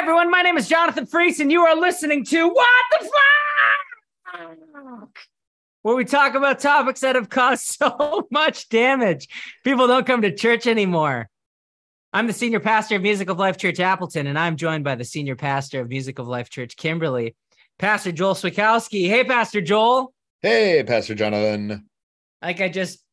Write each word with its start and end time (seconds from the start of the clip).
everyone. 0.00 0.30
My 0.30 0.40
name 0.40 0.56
is 0.56 0.66
Jonathan 0.66 1.04
Fries, 1.04 1.40
and 1.40 1.52
you 1.52 1.60
are 1.66 1.76
listening 1.76 2.24
to 2.24 2.48
What 2.48 2.66
the 2.90 3.10
Flock? 4.32 5.10
Where 5.82 5.94
we 5.94 6.06
talk 6.06 6.34
about 6.34 6.58
topics 6.58 7.00
that 7.00 7.16
have 7.16 7.28
caused 7.28 7.64
so 7.78 8.26
much 8.30 8.70
damage. 8.70 9.28
People 9.62 9.86
don't 9.86 10.06
come 10.06 10.22
to 10.22 10.34
church 10.34 10.66
anymore. 10.66 11.28
I'm 12.14 12.26
the 12.26 12.32
senior 12.32 12.60
pastor 12.60 12.96
of 12.96 13.02
Music 13.02 13.28
of 13.28 13.38
Life 13.38 13.58
Church 13.58 13.78
Appleton, 13.78 14.26
and 14.26 14.38
I'm 14.38 14.56
joined 14.56 14.84
by 14.84 14.94
the 14.94 15.04
senior 15.04 15.36
pastor 15.36 15.82
of 15.82 15.90
Music 15.90 16.18
of 16.18 16.26
Life 16.26 16.48
Church 16.48 16.76
Kimberly, 16.76 17.36
Pastor 17.78 18.10
Joel 18.10 18.32
Swikowski. 18.32 19.06
Hey, 19.06 19.22
Pastor 19.22 19.60
Joel. 19.60 20.14
Hey, 20.40 20.82
Pastor 20.82 21.14
Jonathan. 21.14 21.86
Like 22.40 22.62
I 22.62 22.70
just 22.70 23.04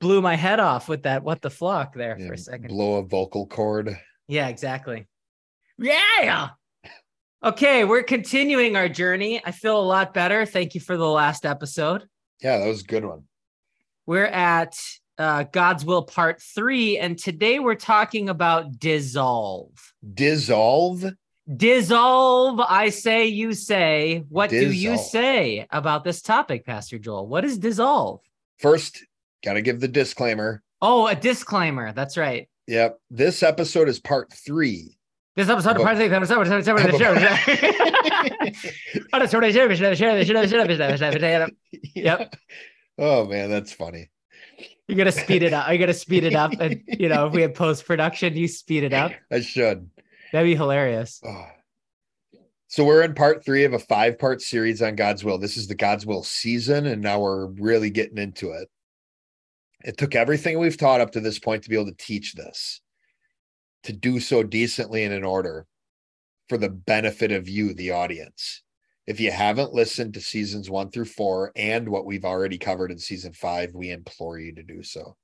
blew 0.00 0.20
my 0.20 0.36
head 0.36 0.60
off 0.60 0.86
with 0.86 1.04
that 1.04 1.22
what 1.22 1.40
the 1.40 1.48
flock 1.48 1.94
there 1.94 2.14
Yeah, 2.18 2.26
for 2.26 2.34
a 2.34 2.38
second. 2.38 2.68
Blow 2.68 2.96
a 2.96 3.02
vocal 3.02 3.46
cord. 3.46 3.98
Yeah, 4.28 4.48
exactly. 4.48 5.06
Yeah. 5.78 6.50
Okay, 7.44 7.84
we're 7.84 8.02
continuing 8.02 8.76
our 8.76 8.88
journey. 8.88 9.42
I 9.44 9.50
feel 9.50 9.78
a 9.78 9.82
lot 9.82 10.14
better. 10.14 10.46
Thank 10.46 10.74
you 10.74 10.80
for 10.80 10.96
the 10.96 11.08
last 11.08 11.44
episode. 11.44 12.04
Yeah, 12.42 12.58
that 12.58 12.66
was 12.66 12.82
a 12.82 12.86
good 12.86 13.04
one. 13.04 13.24
We're 14.06 14.24
at 14.24 14.76
uh, 15.18 15.44
God's 15.44 15.84
Will 15.84 16.02
Part 16.02 16.40
Three, 16.40 16.98
and 16.98 17.18
today 17.18 17.58
we're 17.58 17.74
talking 17.74 18.28
about 18.28 18.78
dissolve. 18.78 19.70
Dissolve. 20.14 21.04
Dissolve, 21.54 22.60
I 22.60 22.88
say, 22.88 23.26
you 23.26 23.52
say. 23.52 24.24
What 24.28 24.50
do 24.50 24.72
you 24.72 24.98
say 24.98 25.66
about 25.70 26.02
this 26.02 26.20
topic, 26.20 26.66
Pastor 26.66 26.98
Joel? 26.98 27.28
What 27.28 27.44
is 27.44 27.58
dissolve? 27.58 28.20
First, 28.58 29.04
got 29.44 29.52
to 29.52 29.62
give 29.62 29.80
the 29.80 29.88
disclaimer. 29.88 30.62
Oh, 30.82 31.06
a 31.06 31.14
disclaimer. 31.14 31.92
That's 31.92 32.16
right. 32.16 32.48
Yep. 32.66 32.98
This 33.10 33.44
episode 33.44 33.88
is 33.88 34.00
part 34.00 34.32
three. 34.32 34.95
This 35.36 35.48
episode 35.50 35.76
of 35.76 35.82
part 35.82 35.96
three. 35.98 36.06
episode- 36.06 36.40
episode- 36.40 36.54
episode- 40.70 41.02
episode- 41.02 41.56
Yep. 41.94 42.36
Oh 42.98 43.26
man, 43.26 43.50
that's 43.50 43.72
funny. 43.72 44.08
You 44.88 44.94
gotta 44.94 45.12
speed 45.12 45.42
it 45.42 45.52
up. 45.52 45.70
You 45.70 45.78
gotta 45.78 45.92
speed 45.92 46.24
it 46.24 46.34
up, 46.34 46.52
and 46.60 46.80
you 46.86 47.08
know 47.08 47.26
if 47.26 47.34
we 47.34 47.42
have 47.42 47.54
post 47.54 47.84
production, 47.84 48.34
you 48.36 48.48
speed 48.48 48.84
it 48.84 48.92
up. 48.94 49.12
I 49.30 49.40
should. 49.40 49.90
That'd 50.32 50.46
be 50.48 50.56
hilarious. 50.56 51.20
Oh. 51.24 51.46
So 52.68 52.84
we're 52.84 53.02
in 53.02 53.14
part 53.14 53.44
three 53.44 53.64
of 53.64 53.72
a 53.74 53.78
five-part 53.78 54.42
series 54.42 54.82
on 54.82 54.96
God's 54.96 55.22
will. 55.24 55.38
This 55.38 55.56
is 55.56 55.66
the 55.68 55.74
God's 55.74 56.04
will 56.06 56.22
season, 56.24 56.86
and 56.86 57.00
now 57.02 57.20
we're 57.20 57.46
really 57.46 57.90
getting 57.90 58.18
into 58.18 58.50
it. 58.52 58.68
It 59.84 59.96
took 59.98 60.14
everything 60.14 60.58
we've 60.58 60.76
taught 60.76 61.00
up 61.00 61.12
to 61.12 61.20
this 61.20 61.38
point 61.38 61.62
to 61.62 61.68
be 61.70 61.76
able 61.76 61.86
to 61.86 61.96
teach 61.96 62.34
this, 62.34 62.80
to 63.86 63.92
do 63.92 64.20
so 64.20 64.42
decently 64.42 65.04
and 65.04 65.14
in 65.14 65.24
order 65.24 65.66
for 66.48 66.58
the 66.58 66.68
benefit 66.68 67.32
of 67.32 67.48
you, 67.48 67.74
the 67.74 67.90
audience. 67.92 68.62
If 69.06 69.20
you 69.20 69.30
haven't 69.30 69.72
listened 69.72 70.14
to 70.14 70.20
seasons 70.20 70.68
one 70.68 70.90
through 70.90 71.04
four 71.06 71.52
and 71.56 71.88
what 71.88 72.04
we've 72.04 72.24
already 72.24 72.58
covered 72.58 72.90
in 72.90 72.98
season 72.98 73.32
five, 73.32 73.72
we 73.74 73.90
implore 73.90 74.38
you 74.38 74.54
to 74.56 74.62
do 74.62 74.82
so. 74.82 75.16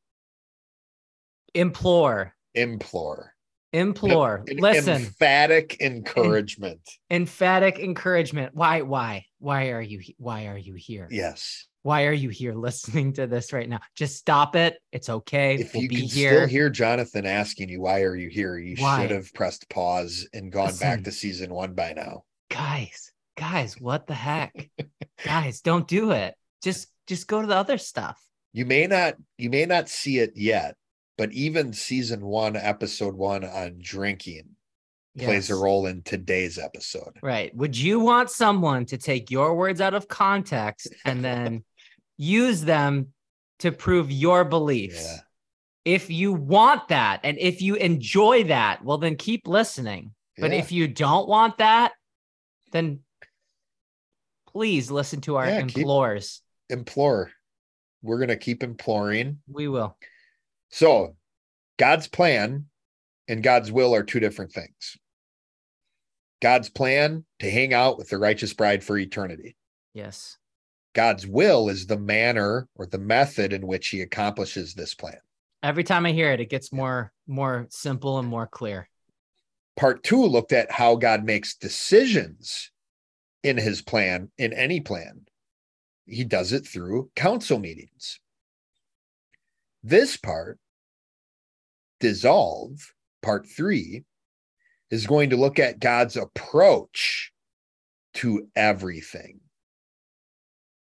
Implore, 1.55 2.35
Implore. 2.55 3.35
implore. 3.73 4.45
An 4.49 4.57
Listen, 4.59 5.03
Emphatic 5.03 5.81
encouragement. 5.81 6.81
emphatic 7.11 7.79
encouragement. 7.79 8.55
Why? 8.55 8.83
Why? 8.83 9.27
Why 9.39 9.71
are 9.71 9.83
you? 9.83 10.01
Why 10.19 10.47
are 10.47 10.57
you 10.59 10.75
here? 10.75 11.09
Yes. 11.11 11.67
Why 11.83 12.07
are 12.07 12.13
you 12.13 12.29
here 12.29 12.55
listening 12.57 13.13
to 13.15 13.27
this 13.27 13.53
right 13.53 13.69
now? 13.69 13.81
Just 13.95 14.17
stop 14.17 14.57
it. 14.57 14.77
It's 14.93 15.09
okay. 15.09 15.57
if 15.57 15.75
we'll 15.75 15.83
you 15.85 15.89
be 15.89 15.97
can 15.97 16.09
here. 16.09 16.37
still 16.37 16.49
hear 16.49 16.71
Jonathan 16.71 17.27
asking 17.27 17.69
you 17.69 17.81
why 17.81 18.03
are 18.03 18.17
you 18.17 18.29
here, 18.29 18.59
you 18.59 18.77
Why? 18.79 19.03
should 19.03 19.11
have 19.11 19.33
pressed 19.35 19.69
pause 19.69 20.27
and 20.33 20.53
gone 20.53 20.77
back 20.77 21.05
to 21.05 21.13
season 21.13 21.53
one 21.53 21.75
by 21.75 21.93
now. 21.93 22.25
guys, 22.51 23.13
guys, 23.37 23.81
what 23.81 24.07
the 24.07 24.15
heck? 24.15 24.71
guys, 25.25 25.61
don't 25.61 25.89
do 25.89 26.13
it. 26.13 26.35
Just, 26.63 26.89
just 27.07 27.27
go 27.27 27.41
to 27.41 27.47
the 27.47 27.57
other 27.57 27.79
stuff. 27.79 28.21
You 28.53 28.67
may 28.67 28.87
not 28.87 29.15
you 29.39 29.49
may 29.49 29.65
not 29.65 29.89
see 29.89 30.19
it 30.19 30.33
yet, 30.37 30.77
but 31.17 31.33
even 31.33 31.73
season 31.73 32.21
one, 32.25 32.55
episode 32.55 33.15
one 33.15 33.45
on 33.45 33.79
drinking 33.81 34.51
plays 35.19 35.51
a 35.51 35.55
role 35.55 35.87
in 35.87 36.03
today's 36.03 36.59
episode. 36.59 37.19
Right. 37.23 37.55
Would 37.55 37.77
you 37.77 38.01
want 38.01 38.31
someone 38.31 38.87
to 38.87 38.99
take 38.99 39.31
your 39.31 39.55
words 39.55 39.81
out 39.81 39.95
of 39.95 40.09
context 40.09 40.89
and 41.05 41.25
then 41.25 41.65
use 42.17 42.63
them 42.63 43.13
to 43.61 43.73
prove 43.73 44.11
your 44.11 44.45
beliefs? 44.45 45.05
Yeah. 45.05 45.19
If 45.85 46.11
you 46.11 46.33
want 46.33 46.89
that 46.89 47.21
and 47.25 47.39
if 47.39 47.61
you 47.61 47.75
enjoy 47.75 48.45
that, 48.45 48.85
well, 48.85 48.99
then 48.99 49.17
keep 49.17 49.47
listening. 49.47 50.15
But 50.39 50.53
Yeah. 50.53 50.59
if 50.59 50.73
you 50.73 50.87
don't 50.89 51.29
want 51.29 51.59
that, 51.59 51.93
then 52.71 53.01
please 54.47 54.91
listen 54.91 55.21
to 55.23 55.37
our 55.37 55.49
Yeah, 55.49 55.59
implores. 55.61 56.43
implore, 56.69 57.33
we're 58.03 58.19
gonna 58.19 58.37
keep 58.37 58.63
imploring. 58.63 59.43
We 59.47 59.69
will. 59.69 59.99
So 60.71 61.17
God's 61.79 62.07
plan 62.09 62.69
and 63.29 63.43
God's 63.43 63.73
will 63.73 63.95
are 63.95 64.03
two 64.05 64.21
different 64.21 64.53
things. 64.53 64.97
God's 66.41 66.69
plan 66.69 67.25
to 67.39 67.51
hang 67.51 67.73
out 67.73 67.99
with 67.99 68.09
the 68.09 68.19
righteous 68.19 68.53
bride 68.53 68.83
for 68.83 68.97
eternity. 68.99 69.57
Yes. 69.95 70.39
God's 70.95 71.27
will 71.27 71.69
is 71.69 71.87
the 71.87 71.99
manner 71.99 72.69
or 72.75 72.87
the 72.87 72.99
method 72.99 73.53
in 73.53 73.67
which 73.67 73.89
he 73.89 74.03
accomplishes 74.03 74.75
this 74.75 74.95
plan. 74.95 75.19
Every 75.63 75.85
time 75.85 76.07
I 76.07 76.13
hear 76.13 76.33
it, 76.33 76.41
it 76.41 76.51
gets 76.51 76.73
more 76.73 77.13
more 77.27 77.67
simple 77.71 78.19
and 78.19 78.29
more 78.29 78.47
clear. 78.47 78.89
Part 79.77 80.03
two 80.03 80.25
looked 80.25 80.53
at 80.53 80.71
how 80.71 80.97
God 80.97 81.25
makes 81.25 81.57
decisions 81.57 82.71
in 83.43 83.57
his 83.57 83.81
plan, 83.81 84.31
in 84.39 84.53
any 84.53 84.81
plan. 84.81 85.23
He 86.07 86.25
does 86.25 86.53
it 86.53 86.67
through 86.67 87.11
council 87.17 87.59
meetings. 87.59 88.19
This 89.83 90.17
part, 90.17 90.59
dissolve, 92.01 92.93
part 93.23 93.47
three, 93.49 94.05
is 94.91 95.07
going 95.07 95.31
to 95.31 95.37
look 95.37 95.59
at 95.59 95.81
God's 95.81 96.17
approach 96.17 97.33
to 98.15 98.49
everything. 98.55 99.41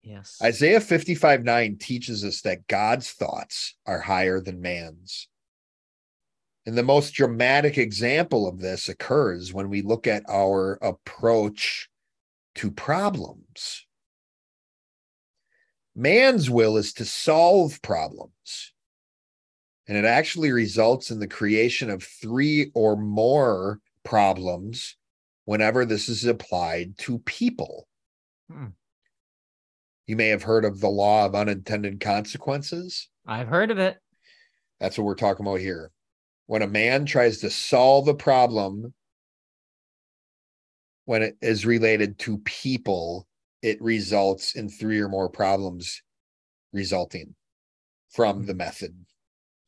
Yes. 0.03 0.37
Isaiah 0.43 0.81
55 0.81 1.43
9 1.43 1.77
teaches 1.77 2.25
us 2.25 2.41
that 2.41 2.67
God's 2.67 3.11
thoughts 3.11 3.75
are 3.85 3.99
higher 3.99 4.41
than 4.41 4.61
man's. 4.61 5.29
And 6.65 6.77
the 6.77 6.83
most 6.83 7.13
dramatic 7.13 7.77
example 7.77 8.47
of 8.47 8.59
this 8.59 8.89
occurs 8.89 9.53
when 9.53 9.69
we 9.69 9.81
look 9.81 10.07
at 10.07 10.23
our 10.29 10.77
approach 10.81 11.89
to 12.55 12.71
problems. 12.71 13.85
Man's 15.95 16.49
will 16.49 16.77
is 16.77 16.93
to 16.93 17.05
solve 17.05 17.81
problems. 17.81 18.73
And 19.87 19.97
it 19.97 20.05
actually 20.05 20.51
results 20.51 21.11
in 21.11 21.19
the 21.19 21.27
creation 21.27 21.89
of 21.89 22.03
three 22.03 22.71
or 22.73 22.95
more 22.95 23.79
problems 24.03 24.95
whenever 25.45 25.85
this 25.85 26.07
is 26.07 26.25
applied 26.25 26.97
to 26.99 27.19
people. 27.19 27.87
Hmm. 28.49 28.67
You 30.07 30.15
may 30.15 30.27
have 30.27 30.43
heard 30.43 30.65
of 30.65 30.79
the 30.79 30.89
law 30.89 31.25
of 31.25 31.35
unintended 31.35 31.99
consequences. 31.99 33.09
I've 33.25 33.47
heard 33.47 33.71
of 33.71 33.79
it. 33.79 33.97
That's 34.79 34.97
what 34.97 35.05
we're 35.05 35.15
talking 35.15 35.45
about 35.45 35.59
here. 35.59 35.91
When 36.47 36.61
a 36.61 36.67
man 36.67 37.05
tries 37.05 37.39
to 37.39 37.49
solve 37.49 38.07
a 38.07 38.13
problem 38.13 38.93
when 41.05 41.21
it 41.21 41.37
is 41.41 41.65
related 41.65 42.19
to 42.19 42.37
people, 42.39 43.27
it 43.61 43.81
results 43.81 44.55
in 44.55 44.67
three 44.67 44.99
or 44.99 45.07
more 45.07 45.29
problems 45.29 46.01
resulting 46.73 47.35
from 48.09 48.45
the 48.45 48.53
method 48.53 48.93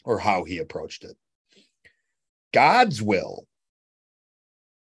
or 0.04 0.20
how 0.20 0.44
he 0.44 0.58
approached 0.58 1.04
it. 1.04 1.16
God's 2.54 3.02
will 3.02 3.48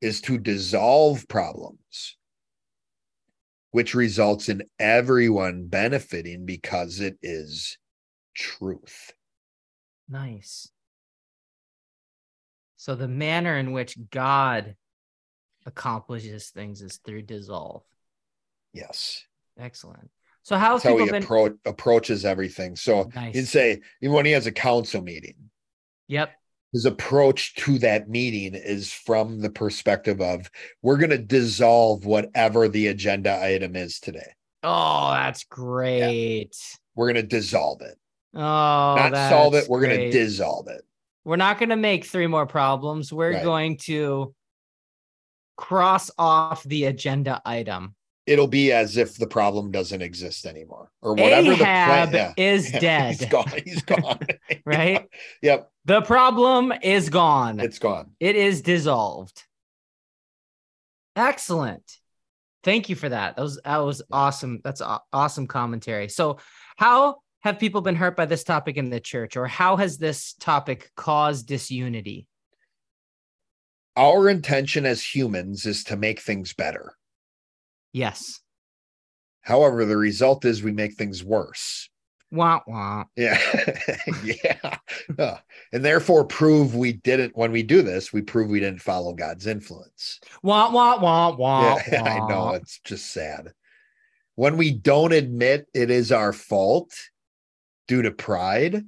is 0.01 0.21
to 0.21 0.37
dissolve 0.37 1.27
problems, 1.27 2.17
which 3.71 3.95
results 3.95 4.49
in 4.49 4.63
everyone 4.79 5.67
benefiting 5.67 6.45
because 6.45 6.99
it 6.99 7.17
is 7.21 7.77
truth. 8.35 9.13
Nice. 10.09 10.69
So 12.75 12.95
the 12.95 13.07
manner 13.07 13.57
in 13.57 13.71
which 13.71 13.97
God 14.09 14.75
accomplishes 15.65 16.49
things 16.49 16.81
is 16.81 16.97
through 16.97 17.23
dissolve. 17.23 17.83
Yes. 18.73 19.23
Excellent. 19.59 20.09
So 20.43 20.57
how 20.57 20.79
how 20.79 20.97
he 20.97 21.09
been? 21.09 21.23
appro- 21.23 21.57
approaches 21.65 22.25
everything. 22.25 22.75
So 22.75 23.09
Nice. 23.13 23.35
you'd 23.35 23.47
say, 23.47 23.81
even 24.01 24.15
when 24.15 24.25
he 24.25 24.31
has 24.31 24.47
a 24.47 24.51
council 24.51 25.01
meeting, 25.01 25.35
Yep. 26.07 26.31
His 26.73 26.85
approach 26.85 27.55
to 27.55 27.77
that 27.79 28.09
meeting 28.09 28.53
is 28.55 28.91
from 28.93 29.39
the 29.39 29.49
perspective 29.49 30.21
of 30.21 30.49
we're 30.81 30.97
going 30.97 31.09
to 31.09 31.17
dissolve 31.17 32.05
whatever 32.05 32.67
the 32.67 32.87
agenda 32.87 33.43
item 33.43 33.75
is 33.75 33.99
today. 33.99 34.33
Oh, 34.63 35.11
that's 35.11 35.43
great. 35.43 36.55
We're 36.95 37.11
going 37.11 37.23
to 37.23 37.27
dissolve 37.27 37.81
it, 37.81 37.97
Oh, 38.33 38.39
not 38.39 39.13
solve 39.29 39.55
it. 39.55 39.67
We're 39.67 39.81
going 39.85 39.97
to 39.99 40.11
dissolve 40.11 40.67
it. 40.67 40.81
We're 41.25 41.35
not 41.35 41.59
going 41.59 41.69
to 41.69 41.75
make 41.75 42.05
three 42.05 42.27
more 42.27 42.45
problems. 42.45 43.11
We're 43.13 43.33
Right. 43.33 43.43
going 43.43 43.77
to 43.79 44.33
cross 45.57 46.09
off 46.17 46.63
the 46.63 46.85
agenda 46.85 47.41
item. 47.45 47.95
It'll 48.27 48.47
be 48.47 48.71
as 48.71 48.97
if 48.97 49.15
the 49.17 49.25
problem 49.27 49.71
doesn't 49.71 50.01
exist 50.01 50.45
anymore, 50.45 50.91
or 51.01 51.13
whatever 51.15 51.53
Ahab 51.53 52.11
the 52.11 52.17
plan. 52.17 52.33
is 52.37 52.71
Yeah, 52.73 52.79
dead, 52.79 53.15
He's 53.15 53.25
gone. 53.29 53.51
He's 53.65 53.81
gone. 53.81 54.19
right? 54.65 55.07
yep, 55.41 55.71
The 55.85 56.01
problem 56.01 56.71
is 56.83 57.09
gone. 57.09 57.59
it's 57.59 57.79
gone. 57.79 58.11
it 58.19 58.35
is 58.35 58.61
dissolved. 58.61 59.43
Excellent. 61.15 61.97
Thank 62.63 62.89
you 62.89 62.95
for 62.95 63.09
that. 63.09 63.35
That 63.35 63.41
was 63.41 63.59
that 63.65 63.77
was 63.77 64.01
awesome. 64.11 64.61
That's 64.63 64.81
awesome 65.11 65.47
commentary. 65.47 66.07
So, 66.09 66.37
how 66.77 67.17
have 67.41 67.57
people 67.59 67.81
been 67.81 67.95
hurt 67.95 68.15
by 68.15 68.25
this 68.27 68.43
topic 68.43 68.77
in 68.77 68.91
the 68.91 68.99
church, 68.99 69.35
or 69.35 69.47
how 69.47 69.77
has 69.77 69.97
this 69.97 70.33
topic 70.39 70.91
caused 70.95 71.47
disunity? 71.47 72.27
Our 73.97 74.29
intention 74.29 74.85
as 74.85 75.03
humans 75.03 75.65
is 75.65 75.83
to 75.85 75.97
make 75.97 76.21
things 76.21 76.53
better. 76.53 76.93
Yes. 77.93 78.39
However, 79.41 79.85
the 79.85 79.97
result 79.97 80.45
is 80.45 80.63
we 80.63 80.71
make 80.71 80.93
things 80.93 81.23
worse. 81.23 81.89
Wah 82.31 82.61
wah. 82.65 83.03
Yeah. 83.17 83.37
yeah. 84.23 84.77
Uh, 85.19 85.37
and 85.73 85.83
therefore 85.83 86.23
prove 86.23 86.75
we 86.75 86.93
didn't 86.93 87.35
when 87.35 87.51
we 87.51 87.61
do 87.61 87.81
this, 87.81 88.13
we 88.13 88.21
prove 88.21 88.49
we 88.49 88.61
didn't 88.61 88.81
follow 88.81 89.13
God's 89.13 89.47
influence. 89.47 90.19
Wah 90.41 90.71
wah 90.71 90.97
wah 91.01 91.35
wah. 91.35 91.79
yeah, 91.91 92.03
I 92.25 92.29
know 92.29 92.51
it's 92.51 92.79
just 92.85 93.11
sad. 93.11 93.51
When 94.35 94.55
we 94.55 94.71
don't 94.71 95.11
admit 95.11 95.67
it 95.73 95.91
is 95.91 96.11
our 96.11 96.31
fault 96.31 96.93
due 97.87 98.01
to 98.03 98.11
pride, 98.11 98.85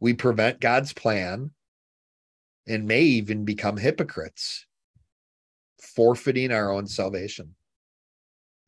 we 0.00 0.14
prevent 0.14 0.60
God's 0.60 0.92
plan 0.92 1.52
and 2.66 2.88
may 2.88 3.02
even 3.02 3.44
become 3.44 3.76
hypocrites, 3.76 4.66
forfeiting 5.80 6.50
our 6.50 6.72
own 6.72 6.88
salvation. 6.88 7.54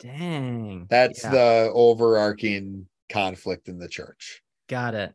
Dang. 0.03 0.87
That's 0.91 1.23
Yeah, 1.23 1.31
the 1.31 1.71
overarching 1.73 2.87
conflict 3.09 3.69
in 3.69 3.79
the 3.79 3.89
church. 3.89 4.43
got 4.69 4.95
it. 4.95 5.15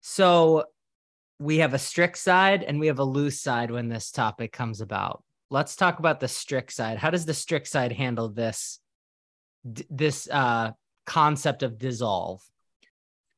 So 0.00 0.64
we 1.38 1.58
have 1.58 1.74
a 1.74 1.78
strict 1.78 2.16
side 2.16 2.62
and 2.62 2.80
we 2.80 2.86
have 2.86 2.98
a 2.98 3.04
loose 3.04 3.40
side 3.40 3.70
when 3.70 3.88
this 3.88 4.10
topic 4.10 4.52
comes 4.52 4.80
about. 4.80 5.22
Let's 5.50 5.76
talk 5.76 5.98
about 5.98 6.20
the 6.20 6.28
strict 6.28 6.72
side. 6.72 6.96
How 6.98 7.10
does 7.10 7.26
the 7.26 7.34
strict 7.34 7.66
side 7.66 7.92
handle 7.92 8.28
this 8.28 8.80
d- 9.70 9.86
this 9.90 10.28
uh 10.30 10.70
concept 11.06 11.62
of 11.62 11.78
dissolve? 11.78 12.40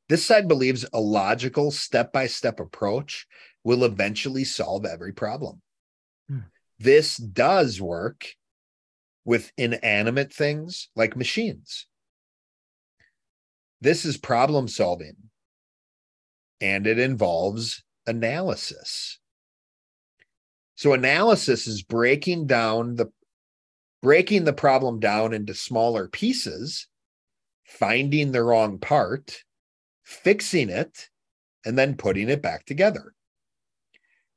This 0.08 0.24
side 0.24 0.46
believes 0.46 0.84
a 0.92 1.00
logical 1.00 1.70
step 1.70 2.12
by 2.12 2.26
step 2.26 2.60
approach 2.60 3.26
will 3.64 3.84
eventually 3.84 4.44
solve 4.44 4.84
every 4.84 5.12
problem. 5.12 5.62
Hmm. 6.28 6.38
This 6.78 7.16
does 7.16 7.80
work 7.80 8.26
with 9.24 9.52
inanimate 9.56 10.32
things 10.32 10.88
like 10.96 11.16
machines. 11.16 11.86
This 13.80 14.04
is 14.04 14.16
problem 14.16 14.68
solving 14.68 15.16
and 16.60 16.86
it 16.86 16.98
involves 16.98 17.82
analysis. 18.06 19.18
So 20.76 20.92
analysis 20.92 21.66
is 21.66 21.82
breaking 21.82 22.46
down 22.46 22.96
the 22.96 23.06
breaking 24.02 24.44
the 24.44 24.52
problem 24.52 24.98
down 25.00 25.32
into 25.32 25.54
smaller 25.54 26.08
pieces, 26.08 26.88
finding 27.64 28.32
the 28.32 28.42
wrong 28.42 28.78
part, 28.78 29.44
fixing 30.02 30.68
it, 30.68 31.08
and 31.64 31.78
then 31.78 31.96
putting 31.96 32.28
it 32.28 32.42
back 32.42 32.64
together. 32.64 33.14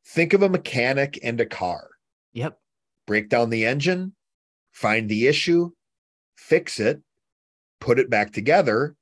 Think 0.08 0.34
of 0.34 0.44
a 0.44 0.50
mechanic 0.50 1.20
and 1.24 1.42
a 1.42 1.46
car. 1.46 1.90
Yep. 2.34 2.60
Break 3.08 3.30
down 3.30 3.50
the 3.50 3.66
engine, 3.66 4.14
find 4.75 5.10
the 5.10 5.25
issue, 5.25 5.72
fix 6.36 6.80
it, 6.80 7.01
put 7.80 7.98
it 7.98 8.10
back 8.10 8.33
together, 8.33 8.94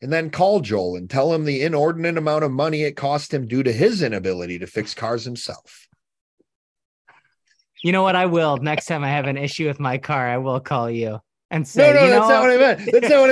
and 0.00 0.12
then 0.12 0.30
call 0.30 0.60
Joel 0.60 0.96
and 0.96 1.10
tell 1.10 1.34
him 1.34 1.44
the 1.44 1.62
inordinate 1.62 2.16
amount 2.16 2.44
of 2.44 2.52
money 2.52 2.84
it 2.84 2.92
cost 2.92 3.34
him 3.34 3.46
due 3.46 3.64
to 3.64 3.72
his 3.72 4.02
inability 4.02 4.60
to 4.60 4.66
fix 4.66 4.94
cars 4.94 5.24
himself. 5.24 5.88
You 7.82 7.92
know 7.92 8.02
what? 8.02 8.14
I 8.14 8.26
will. 8.26 8.56
Next 8.58 8.86
time 8.86 9.02
I 9.02 9.08
have 9.08 9.26
an 9.26 9.36
issue 9.36 9.66
with 9.66 9.80
my 9.80 9.98
car, 9.98 10.28
I 10.28 10.38
will 10.38 10.60
call 10.60 10.88
you 10.88 11.18
and 11.50 11.66
say, 11.66 11.92
No, 11.92 11.98
no, 11.98 12.04
you 12.04 12.10
know, 12.10 12.20
that's 12.20 12.28
not 12.30 12.42
what 12.42 12.50
I 12.50 12.56
meant. 12.56 12.80
That's 12.92 13.08
not 13.08 13.20
what 13.20 13.30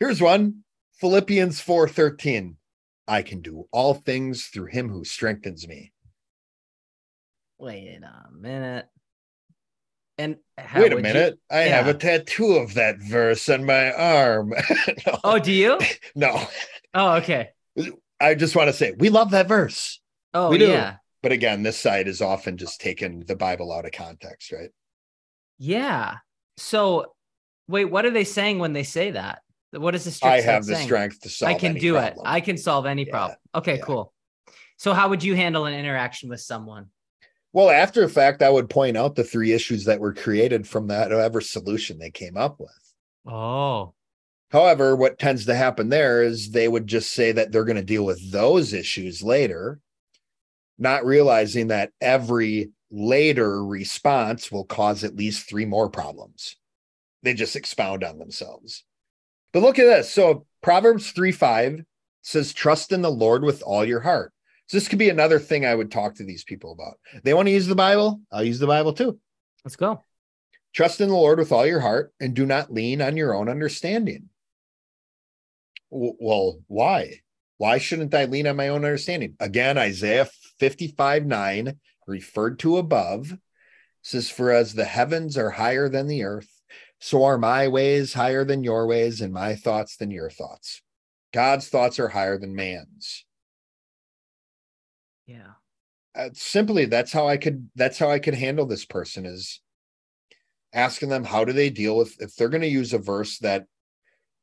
Here's 0.00 0.20
one 0.20 0.64
Philippians 1.00 1.60
4:13. 1.60 2.56
I 3.06 3.22
can 3.22 3.40
do 3.40 3.66
all 3.72 3.94
things 3.94 4.46
through 4.46 4.66
him 4.66 4.88
who 4.90 5.04
strengthens 5.04 5.66
me. 5.66 5.92
Wait 7.58 8.00
a 8.02 8.30
minute. 8.32 8.86
And 10.18 10.36
how 10.56 10.80
Wait 10.82 10.92
a 10.92 10.96
would 10.96 11.06
you- 11.06 11.12
minute. 11.12 11.38
I 11.50 11.60
have 11.62 11.86
a 11.86 11.94
tattoo 11.94 12.56
of 12.56 12.74
that 12.74 12.98
verse 12.98 13.48
on 13.48 13.64
my 13.64 13.92
arm. 13.92 14.50
no, 15.06 15.18
Oh, 15.24 15.38
do 15.38 15.52
you? 15.52 15.78
no. 16.14 16.46
Oh, 16.94 17.14
okay. 17.16 17.50
I 18.20 18.34
just 18.34 18.56
want 18.56 18.68
to 18.68 18.72
say 18.72 18.92
we 18.98 19.08
love 19.10 19.30
that 19.30 19.46
verse. 19.48 20.00
Oh, 20.34 20.50
We 20.50 20.58
do. 20.58 20.66
yeah. 20.68 20.96
But 21.22 21.32
again, 21.32 21.62
this 21.62 21.78
side 21.78 22.06
is 22.08 22.20
often 22.20 22.56
just 22.58 22.80
taking 22.80 23.20
the 23.20 23.36
Bible 23.36 23.72
out 23.72 23.84
of 23.86 23.92
context, 23.92 24.52
right? 24.52 24.70
Yeah. 25.58 26.16
So, 26.56 27.14
wait, 27.68 27.86
what 27.86 28.04
are 28.04 28.10
they 28.10 28.24
saying 28.24 28.58
when 28.58 28.72
they 28.72 28.84
say 28.84 29.12
that? 29.12 29.42
What 29.72 29.94
is 29.94 30.04
the 30.04 30.10
strict 30.10 30.34
I 30.34 30.40
have 30.40 30.64
the 30.66 30.74
saying? 30.74 30.86
strength 30.86 31.20
to 31.20 31.28
solve 31.28 31.50
I 31.50 31.58
can 31.58 31.74
do 31.74 31.92
problem. 31.94 32.26
it. 32.26 32.28
I 32.28 32.40
can 32.40 32.56
solve 32.56 32.86
any 32.86 33.04
Yeah, 33.04 33.10
problem. 33.12 33.38
Okay, 33.54 33.76
yeah. 33.76 33.84
cool. 33.84 34.12
So, 34.78 34.94
how 34.94 35.08
would 35.08 35.22
you 35.22 35.34
handle 35.34 35.66
an 35.66 35.74
interaction 35.74 36.28
with 36.28 36.40
someone? 36.40 36.86
Well, 37.52 37.70
after 37.70 38.00
the 38.02 38.08
fact, 38.12 38.42
I 38.42 38.50
would 38.50 38.70
point 38.70 38.96
out 38.96 39.14
the 39.14 39.24
three 39.24 39.52
issues 39.52 39.84
that 39.86 40.00
were 40.00 40.14
created 40.14 40.66
from 40.66 40.86
that 40.88 41.10
whatever 41.10 41.40
solution 41.40 41.98
they 41.98 42.10
came 42.10 42.36
up 42.36 42.60
with. 42.60 42.94
Oh, 43.26 43.94
However, 44.50 44.96
what 44.96 45.18
tends 45.18 45.44
to 45.46 45.54
happen 45.54 45.90
there 45.90 46.22
is 46.22 46.50
they 46.50 46.68
would 46.68 46.86
just 46.86 47.12
say 47.12 47.32
that 47.32 47.52
they're 47.52 47.64
going 47.66 47.76
to 47.76 47.82
deal 47.82 48.04
with 48.04 48.32
those 48.32 48.72
issues 48.72 49.22
later, 49.22 49.80
not 50.78 51.04
realizing 51.04 51.68
that 51.68 51.92
every 52.00 52.70
later 52.90 53.62
response 53.64 54.50
will 54.50 54.64
cause 54.64 55.04
at 55.04 55.16
least 55.16 55.46
three 55.48 55.66
more 55.66 55.90
problems. 55.90 56.56
They 57.22 57.34
just 57.34 57.56
expound 57.56 58.04
on 58.04 58.18
themselves. 58.18 58.84
But 59.58 59.64
look 59.66 59.78
at 59.80 59.86
this. 59.86 60.08
So 60.08 60.46
Proverbs 60.62 61.10
3 61.10 61.32
5 61.32 61.84
says, 62.22 62.52
Trust 62.52 62.92
in 62.92 63.02
the 63.02 63.10
Lord 63.10 63.42
with 63.42 63.60
all 63.62 63.84
your 63.84 63.98
heart. 63.98 64.32
So 64.68 64.76
this 64.76 64.86
could 64.86 65.00
be 65.00 65.08
another 65.10 65.40
thing 65.40 65.66
I 65.66 65.74
would 65.74 65.90
talk 65.90 66.14
to 66.14 66.24
these 66.24 66.44
people 66.44 66.70
about. 66.70 67.00
They 67.24 67.34
want 67.34 67.48
to 67.48 67.52
use 67.52 67.66
the 67.66 67.74
Bible. 67.74 68.20
I'll 68.30 68.44
use 68.44 68.60
the 68.60 68.68
Bible 68.68 68.92
too. 68.92 69.18
let's 69.64 69.74
go. 69.74 70.04
Trust 70.72 71.00
in 71.00 71.08
the 71.08 71.14
Lord 71.16 71.40
with 71.40 71.50
all 71.50 71.66
your 71.66 71.80
heart 71.80 72.14
and 72.20 72.34
do 72.34 72.46
not 72.46 72.72
lean 72.72 73.02
on 73.02 73.16
your 73.16 73.34
own 73.34 73.48
understanding. 73.48 74.28
W- 75.90 76.14
Well, 76.20 76.60
why? 76.68 77.14
Why 77.56 77.78
shouldn't 77.78 78.14
I 78.14 78.26
lean 78.26 78.46
on 78.46 78.54
my 78.54 78.68
own 78.68 78.84
understanding? 78.84 79.34
Again, 79.40 79.76
Isaiah 79.76 80.28
55 80.60 81.26
9, 81.26 81.76
referred 82.06 82.60
to 82.60 82.76
above, 82.76 83.36
says, 84.02 84.30
For 84.30 84.52
as 84.52 84.74
the 84.74 84.84
heavens 84.84 85.36
are 85.36 85.50
higher 85.50 85.88
than 85.88 86.06
the 86.06 86.22
earth, 86.22 86.57
so 87.00 87.24
are 87.24 87.38
my 87.38 87.68
ways 87.68 88.12
higher 88.14 88.44
than 88.44 88.64
your 88.64 88.86
ways, 88.86 89.20
and 89.20 89.32
my 89.32 89.54
thoughts 89.54 89.96
than 89.96 90.10
your 90.10 90.30
thoughts. 90.30 90.82
God's 91.32 91.68
thoughts 91.68 91.98
are 91.98 92.08
higher 92.08 92.38
than 92.38 92.54
man's. 92.54 93.24
Yeah. 95.26 95.52
uh, 96.14 96.30
simply 96.32 96.86
that's 96.86 97.12
how 97.12 97.28
i 97.28 97.36
could 97.36 97.68
that's 97.76 97.98
how 97.98 98.10
i 98.10 98.18
could 98.18 98.34
handle 98.34 98.64
this 98.64 98.86
person 98.86 99.26
is 99.26 99.60
asking 100.72 101.10
them 101.10 101.24
how 101.24 101.44
do 101.44 101.52
they 101.52 101.68
deal 101.70 101.96
with 101.98 102.16
if 102.20 102.34
they're 102.34 102.48
going 102.48 102.62
to 102.62 102.66
use 102.66 102.94
a 102.94 102.98
verse 102.98 103.38
that 103.40 103.66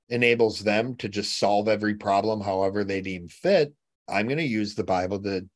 enables 0.09 0.59
them 0.59 0.95
to 0.97 1.09
just 1.09 1.39
solve 1.39 1.67
every 1.67 1.95
problem 1.95 2.39
however 2.39 2.83
they 2.83 3.01
deem 3.01 3.27
fit 3.27 3.74
i'm 4.07 4.27
going 4.27 4.38
to 4.38 4.43
use 4.43 4.75
the 4.75 4.83
bible 4.83 5.19
to 5.19 5.50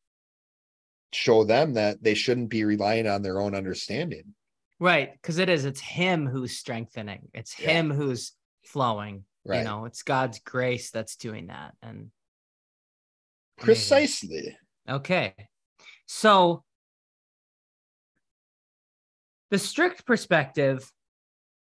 show 1.13 1.44
them 1.44 1.74
that 1.74 2.01
they 2.03 2.15
shouldn't 2.15 2.50
be 2.50 2.63
relying 2.63 3.08
on 3.08 3.22
their 3.22 3.39
own 3.39 3.53
understanding 3.53 4.34
Right. 4.80 5.12
Because 5.12 5.38
it 5.38 5.50
is, 5.50 5.66
it's 5.66 5.82
Him 5.82 6.26
who's 6.26 6.58
strengthening, 6.58 7.30
it's 7.34 7.60
Yeah. 7.60 7.72
Him 7.72 7.92
who's 7.92 8.34
flowing. 8.66 9.26
right 9.46 9.60
You 9.60 9.64
know, 9.64 9.86
it's 9.86 10.04
God's 10.04 10.40
grace 10.40 10.92
that's 10.92 11.16
doing 11.16 11.48
that. 11.48 11.74
And 11.82 12.12
precisely 13.58 14.58
Okay. 14.88 15.34
So 16.08 16.64
the 19.52 19.60
strict 19.60 20.06
perspective 20.06 20.92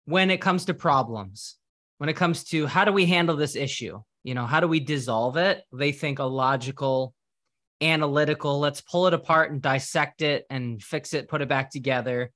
when 0.04 0.30
it 0.30 0.40
comes 0.40 0.66
to 0.66 0.74
problems, 0.74 1.56
when 1.98 2.08
it 2.08 2.16
comes 2.16 2.44
to 2.44 2.66
how 2.66 2.84
do 2.84 2.92
we 2.92 3.06
handle 3.06 3.36
this 3.36 3.56
issue? 3.56 4.00
You 4.22 4.34
know, 4.34 4.46
how 4.46 4.60
do 4.60 4.68
we 4.68 4.80
dissolve 4.80 5.36
it? 5.36 5.62
They 5.72 5.92
think 5.92 6.18
a 6.18 6.24
logical, 6.24 7.14
analytical, 7.80 8.60
let's 8.60 8.80
pull 8.80 9.06
it 9.06 9.14
apart 9.14 9.50
and 9.50 9.62
dissect 9.62 10.22
it 10.22 10.44
and 10.50 10.82
fix 10.82 11.14
it, 11.14 11.28
put 11.28 11.42
it 11.42 11.48
back 11.48 11.70
together 11.70 12.30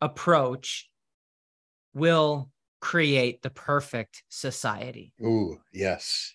approach 0.00 0.90
will 1.94 2.50
create 2.80 3.42
the 3.42 3.50
perfect 3.50 4.22
society. 4.28 5.12
Ooh, 5.22 5.60
yes. 5.72 6.34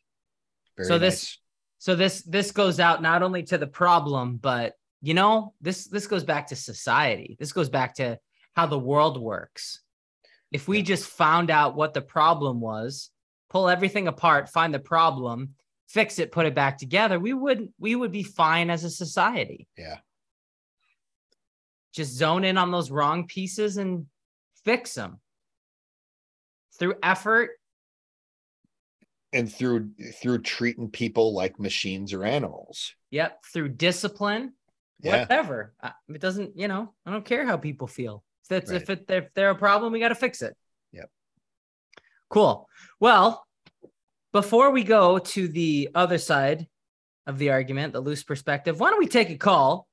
Very 0.78 0.88
So 0.88 1.00
this- 1.00 1.38
So 1.78 1.96
this 1.96 2.24
this 2.24 2.52
goes 2.52 2.80
out 2.80 3.04
not 3.04 3.22
only 3.22 3.44
to 3.44 3.60
the 3.60 3.68
problem, 3.68 4.38
but 4.38 4.74
you 5.02 5.14
know, 5.14 5.54
this 5.62 5.86
this 5.88 6.08
goes 6.08 6.24
back 6.24 6.48
to 6.48 6.56
society. 6.56 7.36
This 7.40 7.52
goes 7.54 7.70
back 7.70 7.96
to 7.96 8.18
how 8.56 8.66
the 8.66 8.80
world 8.80 9.22
works. 9.22 9.82
If 10.52 10.68
we 10.68 10.82
just 10.82 11.06
found 11.08 11.52
out 11.52 11.76
what 11.76 11.94
the 11.94 12.02
problem 12.02 12.60
was, 12.60 13.12
pull 13.50 13.70
everything 13.70 14.08
apart, 14.08 14.50
find 14.50 14.74
the 14.74 14.80
problem, 14.80 15.54
fix 15.88 16.18
it, 16.18 16.32
put 16.32 16.48
it 16.48 16.56
back 16.56 16.80
together, 16.80 17.20
we 17.20 17.34
would 17.34 17.72
we 17.78 17.96
would 17.96 18.12
be 18.12 18.24
fine 18.24 18.72
as 18.72 18.84
a 18.84 18.90
society. 18.90 19.68
Yeah. 19.78 19.98
Just 21.96 22.14
zone 22.14 22.44
in 22.44 22.58
on 22.58 22.72
those 22.72 22.92
wrong 22.92 23.26
pieces 23.26 23.78
and 23.78 24.06
fix 24.66 24.94
them. 24.96 25.20
Through 26.78 26.96
effort, 27.02 27.52
and 29.32 29.52
through 29.52 29.92
through 30.22 30.40
treating 30.40 30.90
people 30.90 31.34
like 31.34 31.58
machines 31.60 32.12
or 32.14 32.26
animals. 32.26 32.94
yep, 33.12 33.42
through 33.54 33.70
discipline, 33.70 34.54
Yeah. 35.00 35.22
whatever. 35.22 35.74
Uh, 35.82 35.92
It 36.10 36.20
doesn't, 36.20 36.58
you 36.58 36.68
know, 36.68 36.94
I 37.06 37.12
don't 37.12 37.24
care 37.26 37.46
how 37.46 37.56
people 37.56 37.88
feel. 37.88 38.24
If 38.44 38.48
that's 38.50 38.72
if 38.72 38.90
it 38.90 39.06
if 39.10 39.34
they're 39.34 39.52
a 39.52 39.56
problem, 39.56 39.94
we 39.94 40.00
got 40.02 40.10
to 40.10 40.16
fix 40.16 40.42
it. 40.42 40.56
Yep. 40.92 41.10
Cool. 42.30 42.68
Well, 43.00 43.48
before 44.34 44.72
we 44.72 44.84
go 44.84 45.18
to 45.20 45.48
the 45.48 45.90
other 45.96 46.18
side 46.18 46.68
of 47.26 47.38
the 47.38 47.52
argument, 47.52 47.94
the 47.94 48.02
loose 48.02 48.24
perspective, 48.24 48.82
why 48.82 48.90
don't 48.90 49.00
we 49.00 49.08
take 49.08 49.30
a 49.30 49.38
call 49.38 49.88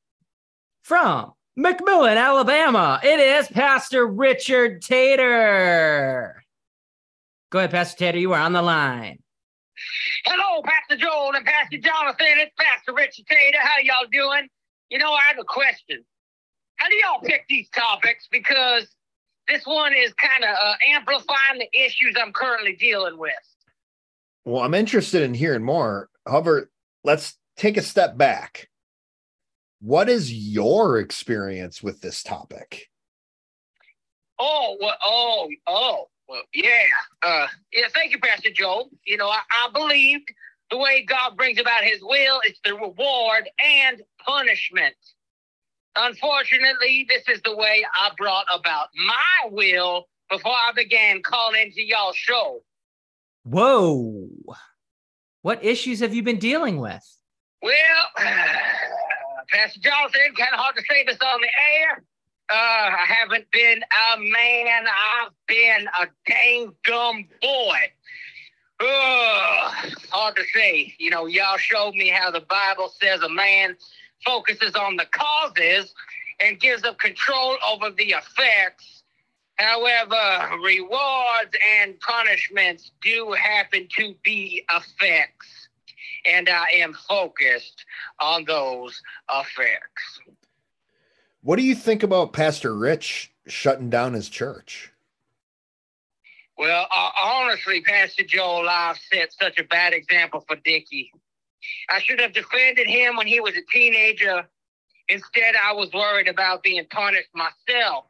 from 0.83 1.33
McMillan, 1.59 2.17
Alabama? 2.17 2.99
It 3.03 3.21
is 3.21 3.47
Pastor 3.49 4.07
Richard 4.07 4.81
Tater. 4.81 6.43
Go 7.51 7.59
ahead, 7.59 7.71
Pastor 7.71 7.99
Tater. 7.99 8.19
You 8.19 8.33
are 8.33 8.41
on 8.41 8.55
the 8.55 8.63
line. 8.63 9.19
Hello, 10.25 10.63
Pastor 10.63 10.97
Joel 10.97 11.35
and 11.35 11.45
Pastor 11.45 11.77
Jonathan. 11.77 12.27
It's 12.39 12.55
Pastor 12.59 12.95
Richard 12.95 13.27
Tater. 13.27 13.59
How 13.61 13.81
y'all 13.83 14.09
doing? 14.11 14.49
You 14.89 14.97
know, 14.99 15.13
I 15.13 15.25
have 15.29 15.39
a 15.39 15.45
question. 15.45 16.03
How 16.77 16.89
do 16.89 16.95
y'all 16.97 17.21
pick 17.23 17.45
these 17.49 17.69
topics? 17.69 18.29
Because 18.31 18.89
this 19.47 19.67
one 19.67 19.93
is 19.95 20.15
kind 20.15 20.45
of 20.45 20.51
uh, 20.51 20.75
amplifying 20.95 21.59
the 21.59 21.69
issues 21.79 22.17
I'm 22.19 22.33
currently 22.33 22.77
dealing 22.77 23.19
with. 23.19 23.33
Well, 24.47 24.63
I'm 24.63 24.75
interested 24.75 25.21
in 25.21 25.35
hearing 25.35 25.65
more. 25.65 26.09
However, 26.27 26.71
let's 27.05 27.37
take 27.59 27.77
a 27.77 27.83
step 27.83 28.17
back. 28.17 28.71
What 29.83 30.09
is 30.09 30.33
your 30.33 30.99
experience 30.99 31.83
with 31.83 32.01
this 32.01 32.23
topic? 32.23 32.89
Oh, 34.39 34.77
well, 34.81 34.97
oh, 35.05 35.49
oh, 35.67 36.09
well, 36.29 36.43
yeah. 36.55 36.87
Uh, 37.21 37.49
yeah, 37.73 37.87
thank 37.93 38.13
you, 38.13 38.21
Pastor 38.21 38.51
Joel. 38.53 38.91
You 39.05 39.17
know, 39.17 39.29
I, 39.29 39.41
I 39.51 39.71
believe 39.73 40.21
the 40.71 40.79
way 40.79 41.05
God 41.05 41.37
brings 41.37 41.59
about 41.59 41.83
his 41.83 41.99
will 42.01 42.41
is 42.49 42.61
the 42.65 42.75
reward 42.75 43.51
and 43.65 44.01
punishment. 44.25 44.95
Unfortunately, 45.97 47.05
this 47.09 47.29
is 47.29 47.43
the 47.43 47.57
way 47.57 47.85
I 48.01 48.11
brought 48.17 48.47
about 48.55 48.87
my 48.95 49.51
will 49.51 50.07
before 50.31 50.53
I 50.53 50.71
began 50.77 51.23
calling 51.23 51.61
into 51.61 51.83
y'all 51.83 52.13
show. 52.13 52.61
Whoa. 53.43 54.29
What 55.43 55.65
issues 55.65 55.99
have 56.01 56.15
you 56.15 56.23
been 56.23 56.39
dealing 56.39 56.79
with? 56.79 57.05
Well, 57.61 57.75
Pastor 59.53 59.81
Jonathan, 59.81 60.35
kind 60.35 60.55
of 60.55 60.61
hard 60.61 60.77
to 60.77 60.83
say 60.89 61.05
this 61.05 61.19
on 61.21 61.41
the 61.43 61.47
air. 61.47 62.03
Uh, 62.51 62.55
I 62.55 63.05
haven't 63.07 63.51
been 63.51 63.83
a 63.83 64.19
man. 64.19 64.85
I've 64.87 65.33
been 65.47 65.87
a 66.01 66.07
dang 66.27 66.75
gum 66.85 67.27
boy. 67.43 67.77
Ugh, 68.81 69.93
hard 70.11 70.37
to 70.37 70.43
say. 70.55 70.95
You 70.99 71.11
know, 71.11 71.27
y'all 71.27 71.59
showed 71.59 71.95
me 71.95 72.09
how 72.09 72.31
the 72.31 72.41
Bible 72.41 72.91
says 72.99 73.21
a 73.21 73.29
man 73.29 73.77
focuses 74.25 74.75
on 74.75 74.97
the 74.97 75.07
causes 75.13 75.93
and 76.41 76.59
gives 76.59 76.85
up 76.85 76.99
control 76.99 77.57
over 77.71 77.91
the 77.91 78.15
effects. 78.15 79.03
However, 79.57 80.57
rewards 80.65 81.55
and 81.83 82.01
punishments 82.01 82.91
do 83.03 83.33
happen 83.33 83.87
to 83.99 84.15
be 84.25 84.65
effects 84.75 85.62
and 86.27 86.49
I 86.49 86.67
am 86.77 86.95
focused 86.95 87.85
on 88.21 88.45
those 88.45 89.01
effects. 89.31 90.21
What 91.43 91.57
do 91.57 91.63
you 91.63 91.75
think 91.75 92.03
about 92.03 92.33
Pastor 92.33 92.75
Rich 92.75 93.33
shutting 93.47 93.91
down 93.91 94.13
his 94.13 94.29
church? 94.29 94.93
Well, 96.57 96.87
uh, 96.95 97.11
honestly, 97.25 97.81
Pastor 97.81 98.23
Joel, 98.25 98.69
I've 98.69 98.99
set 98.99 99.33
such 99.33 99.59
a 99.59 99.65
bad 99.65 99.93
example 99.93 100.45
for 100.47 100.57
Dickie. 100.65 101.11
I 101.89 102.01
should 102.01 102.21
have 102.21 102.33
defended 102.33 102.87
him 102.87 103.17
when 103.17 103.27
he 103.27 103.41
was 103.41 103.55
a 103.57 103.63
teenager. 103.73 104.47
Instead, 105.09 105.55
I 105.61 105.73
was 105.73 105.93
worried 105.93 106.29
about 106.29 106.63
being 106.63 106.85
punished 106.91 107.31
myself 107.35 108.05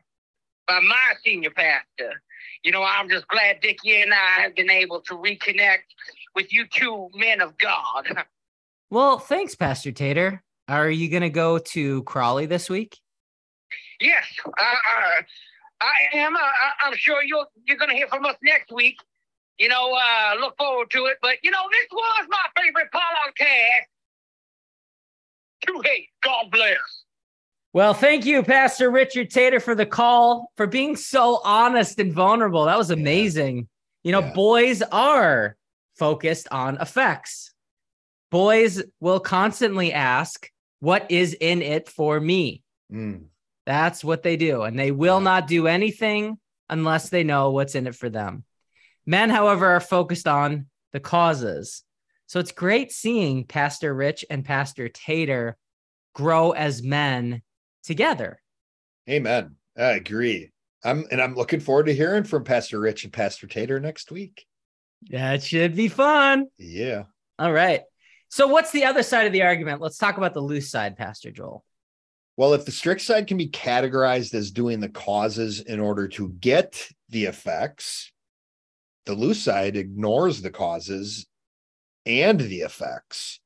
by 0.66 0.80
my 0.80 1.14
senior 1.24 1.50
pastor. 1.50 2.22
You 2.62 2.72
know, 2.72 2.82
I'm 2.82 3.08
just 3.08 3.26
glad 3.28 3.60
Dickie 3.60 4.02
and 4.02 4.12
I 4.12 4.42
have 4.42 4.54
been 4.54 4.70
able 4.70 5.00
to 5.02 5.14
reconnect 5.14 5.88
with 6.34 6.52
you 6.52 6.66
two 6.66 7.08
men 7.14 7.40
of 7.40 7.56
God. 7.58 8.06
Well, 8.90 9.18
thanks, 9.18 9.54
Pastor 9.54 9.90
Tater. 9.90 10.42
Are 10.68 10.90
you 10.90 11.08
going 11.08 11.22
to 11.22 11.30
go 11.30 11.56
to 11.56 12.02
Crawley 12.02 12.44
this 12.44 12.68
week? 12.68 12.98
Yes, 14.02 14.22
I, 14.58 14.74
I, 15.80 15.86
I 16.12 16.16
am. 16.18 16.36
I, 16.36 16.40
I- 16.40 16.86
I'm 16.88 16.94
sure 16.98 17.22
you're 17.24 17.46
you're 17.66 17.78
going 17.78 17.88
to 17.88 17.96
hear 17.96 18.06
from 18.08 18.26
us 18.26 18.36
next 18.42 18.70
week. 18.70 18.96
You 19.56 19.68
know, 19.70 19.94
uh, 19.94 20.34
look 20.38 20.58
forward 20.58 20.90
to 20.90 21.06
it. 21.06 21.16
But 21.22 21.36
you 21.42 21.50
know, 21.50 21.62
this 21.70 21.86
was 21.90 22.26
my 22.28 22.62
favorite 22.62 22.88
podcast. 22.94 23.86
To 25.66 25.80
hate, 25.84 26.08
God 26.22 26.50
bless. 26.50 26.76
Well, 27.72 27.94
thank 27.94 28.26
you, 28.26 28.42
Pastor 28.42 28.90
Richard 28.90 29.30
Tater, 29.30 29.58
for 29.60 29.74
the 29.74 29.86
call, 29.86 30.52
for 30.56 30.66
being 30.66 30.96
so 30.96 31.40
honest 31.44 31.98
and 31.98 32.12
vulnerable. 32.12 32.66
That 32.66 32.76
was 32.76 32.90
amazing. 32.90 33.68
You 34.04 34.12
know, 34.12 34.20
Yeah. 34.20 34.32
boys 34.34 34.82
are 34.82 35.56
focused 36.02 36.48
on 36.50 36.80
effects. 36.80 37.52
Boys 38.32 38.82
will 38.98 39.20
constantly 39.20 39.92
ask, 39.92 40.50
What 40.80 41.08
is 41.12 41.32
in 41.32 41.62
it 41.62 41.88
for 41.88 42.18
me? 42.18 42.64
Mm, 42.92 43.26
That's 43.66 44.02
what 44.02 44.24
they 44.24 44.36
do. 44.36 44.62
And 44.62 44.76
they 44.76 44.90
will 44.90 45.20
not 45.20 45.46
do 45.46 45.68
anything 45.68 46.38
unless 46.68 47.08
they 47.08 47.22
know 47.22 47.50
what's 47.52 47.76
in 47.76 47.86
it 47.86 47.94
for 47.94 48.10
them. 48.10 48.42
Men, 49.06 49.30
however, 49.30 49.66
are 49.66 49.80
focused 49.80 50.26
on 50.26 50.66
the 50.92 50.98
causes. 50.98 51.84
So 52.26 52.40
it's 52.40 52.50
great 52.50 52.90
seeing 52.90 53.44
Pastor 53.44 53.94
Rich 53.94 54.24
and 54.28 54.44
Pastor 54.44 54.88
Tater 54.88 55.56
grow 56.16 56.50
as 56.50 56.82
men 56.82 57.42
together. 57.84 58.40
amen. 59.08 59.54
I 59.78 59.92
agree. 59.92 60.50
I'm 60.84 61.04
and 61.12 61.22
I'm 61.22 61.36
looking 61.36 61.60
forward 61.60 61.86
to 61.86 61.94
hearing 61.94 62.24
from 62.24 62.42
Pastor 62.42 62.80
Rich 62.80 63.04
and 63.04 63.12
Pastor 63.12 63.46
Tater 63.46 63.78
next 63.78 64.10
week. 64.10 64.46
That 65.10 65.42
should 65.42 65.74
be 65.74 65.88
fun. 65.88 66.46
Yeah. 66.58 67.04
All 67.38 67.52
right. 67.52 67.82
So, 68.28 68.46
what's 68.46 68.70
the 68.70 68.84
other 68.84 69.02
side 69.02 69.26
of 69.26 69.32
the 69.32 69.42
argument? 69.42 69.80
Let's 69.80 69.98
talk 69.98 70.16
about 70.16 70.34
the 70.34 70.40
loose 70.40 70.70
side, 70.70 70.96
Pastor 70.96 71.30
Joel. 71.30 71.64
Well, 72.36 72.54
if 72.54 72.64
the 72.64 72.72
strict 72.72 73.02
side 73.02 73.26
can 73.26 73.36
be 73.36 73.50
categorized 73.50 74.32
as 74.32 74.50
doing 74.50 74.80
the 74.80 74.88
causes 74.88 75.60
in 75.60 75.80
order 75.80 76.08
to 76.08 76.30
get 76.30 76.88
the 77.10 77.26
effects, 77.26 78.10
the 79.04 79.14
loose 79.14 79.42
side 79.42 79.76
ignores 79.76 80.40
the 80.40 80.50
causes 80.50 81.26
and 82.06 82.40
the 82.40 82.60
effects 82.60 83.40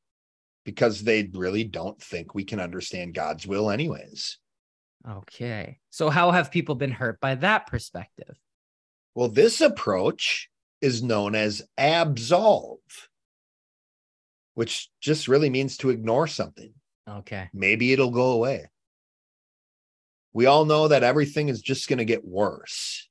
because 0.65 1.03
they 1.03 1.29
really 1.35 1.65
don't 1.65 2.01
think 2.01 2.35
we 2.35 2.45
can 2.45 2.61
understand 2.61 3.15
God's 3.15 3.47
will, 3.47 3.71
anyways. 3.71 4.39
Okay. 5.09 5.79
So, 5.91 6.11
how 6.11 6.31
have 6.31 6.51
people 6.51 6.75
been 6.75 6.93
hurt 6.93 7.21
by 7.21 7.35
that 7.37 7.67
perspective? 7.67 8.37
Well, 9.15 9.29
this 9.29 9.61
approach 9.61 10.49
is 10.81 11.03
known 11.03 11.35
as 11.35 11.63
absolve, 11.79 12.79
which 14.55 14.91
just 15.01 15.29
really 15.29 15.51
means 15.51 15.77
to 15.79 15.91
ignore 15.91 16.27
something. 16.27 16.73
Okay. 17.09 17.49
maybe 17.55 17.93
it'll 17.93 18.11
go 18.11 18.33
away. 18.33 18.69
We 20.33 20.47
all 20.47 20.65
know 20.65 20.89
that 20.89 21.05
everything 21.05 21.49
is 21.49 21.63
just 21.63 21.89
going 21.89 21.99
to 21.99 22.05
get 22.05 22.25
worse. 22.25 23.09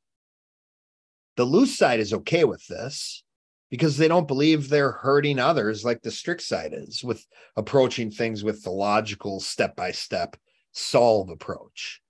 The 1.37 1.45
loose 1.45 1.77
side 1.77 1.99
is 1.99 2.13
okay 2.13 2.43
with 2.43 2.65
this 2.67 3.23
because 3.71 3.97
they 3.97 4.07
don't 4.07 4.27
believe 4.27 4.69
they're 4.69 4.91
hurting 4.91 5.39
others 5.39 5.83
like 5.83 6.01
the 6.01 6.11
strict 6.11 6.41
side 6.41 6.73
is 6.73 7.03
with 7.03 7.25
approaching 7.55 8.11
things 8.11 8.43
with 8.43 8.63
the 8.63 8.69
logical 8.69 9.39
step 9.39 9.75
by 9.75 9.91
step 9.91 10.35
solve 10.71 11.29
approach. 11.29 12.01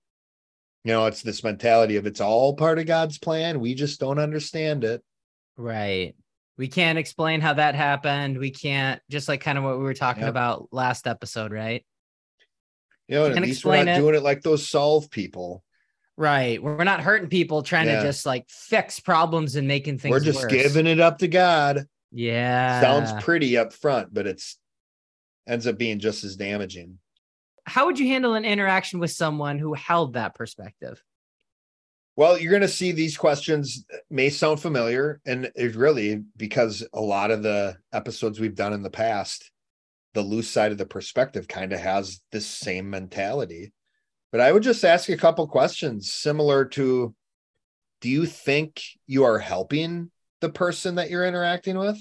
You 0.84 0.92
know, 0.92 1.06
it's 1.06 1.22
this 1.22 1.44
mentality 1.44 1.96
of 1.96 2.06
it's 2.06 2.22
all 2.22 2.56
part 2.56 2.78
of 2.78 2.86
God's 2.86 3.18
plan. 3.18 3.60
We 3.60 3.74
just 3.74 4.00
don't 4.00 4.20
understand 4.20 4.84
it. 4.84 5.04
Right. 5.58 6.16
We 6.58 6.68
can't 6.68 6.98
explain 6.98 7.42
how 7.42 7.54
that 7.54 7.76
happened. 7.76 8.38
We 8.38 8.50
can't, 8.52 9.02
just 9.10 9.28
like 9.28 9.42
kind 9.42 9.58
of 9.58 9.64
what 9.64 9.78
we 9.78 9.84
were 9.84 9.94
talking 9.94 10.24
Yep. 10.24 10.30
about 10.30 10.68
last 10.72 11.06
episode, 11.08 11.52
right? 11.52 11.86
You 13.08 13.16
know, 13.16 13.26
at 13.28 13.42
least 13.42 13.66
we're 13.66 13.84
not 13.84 13.98
it. 13.98 14.00
doing 14.00 14.16
it 14.16 14.24
like 14.24 14.42
those 14.42 14.68
solve 14.68 15.10
people. 15.12 15.64
Right. 16.18 16.64
We're 16.64 16.84
not 16.86 17.02
hurting 17.02 17.30
people 17.30 17.62
trying 17.62 17.88
Yeah. 17.88 17.98
to 18.02 18.08
just 18.08 18.26
like 18.26 18.46
fix 18.50 19.00
problems 19.02 19.58
and 19.58 19.68
making 19.68 20.00
things 20.00 20.12
We're 20.12 20.22
just 20.22 20.42
worse. 20.44 20.52
giving 20.52 20.88
it 20.88 21.00
up 21.02 21.20
to 21.20 21.28
God. 21.28 21.86
Yeah. 22.12 22.80
Sounds 22.80 23.24
pretty 23.24 23.58
up 23.58 23.74
front, 23.74 24.14
but 24.14 24.26
it's 24.26 24.58
ends 25.48 25.68
up 25.68 25.78
being 25.78 26.00
just 26.00 26.24
as 26.24 26.36
damaging. 26.38 26.98
How 27.66 27.86
would 27.88 28.00
you 28.00 28.08
handle 28.08 28.34
an 28.36 28.46
interaction 28.46 29.00
with 29.00 29.12
someone 29.12 29.60
who 29.60 29.74
held 29.74 30.14
that 30.14 30.34
perspective? 30.36 31.04
Well, 32.18 32.38
you're 32.38 32.52
going 32.52 32.62
to 32.62 32.68
see 32.70 32.94
these 32.94 33.18
questions 33.18 33.86
may 34.10 34.30
sound 34.30 34.62
familiar, 34.62 35.20
and 35.26 35.52
it 35.54 35.76
really 35.76 36.24
because 36.38 36.88
a 36.94 37.02
lot 37.02 37.30
of 37.30 37.44
the 37.44 37.76
episodes 37.92 38.40
we've 38.40 38.56
done 38.56 38.72
in 38.72 38.84
the 38.84 38.90
past, 38.90 39.52
the 40.14 40.22
loose 40.22 40.50
side 40.50 40.72
of 40.72 40.78
the 40.78 40.86
perspective 40.86 41.48
kind 41.48 41.74
of 41.74 41.80
has 41.80 42.22
this 42.32 42.46
same 42.48 42.90
mentality. 42.90 43.74
But 44.32 44.40
I 44.40 44.52
would 44.52 44.64
just 44.64 44.86
ask 44.86 45.10
a 45.10 45.18
couple 45.18 45.46
questions 45.48 46.14
similar 46.14 46.66
to 46.66 47.14
Do 48.00 48.10
you 48.10 48.26
think 48.26 48.82
you 49.08 49.26
are 49.26 49.40
helping 49.40 50.10
the 50.40 50.50
person 50.50 50.96
that 50.96 51.10
you're 51.10 51.26
interacting 51.26 51.78
with? 51.78 51.98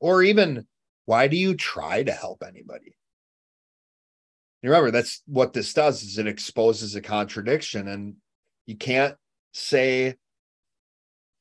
Or 0.00 0.22
even, 0.22 0.66
why 1.06 1.28
do 1.28 1.36
you 1.36 1.54
try 1.54 2.02
to 2.02 2.12
help 2.12 2.44
anybody? 2.46 2.94
You 4.62 4.70
remember, 4.70 4.90
that's 4.90 5.22
what 5.26 5.54
this 5.54 5.72
does 5.72 6.02
is 6.02 6.18
it 6.18 6.26
exposes 6.26 6.94
a 6.94 7.00
contradiction 7.00 7.88
and 7.88 8.16
you 8.68 8.76
can't 8.76 9.16
say 9.52 10.14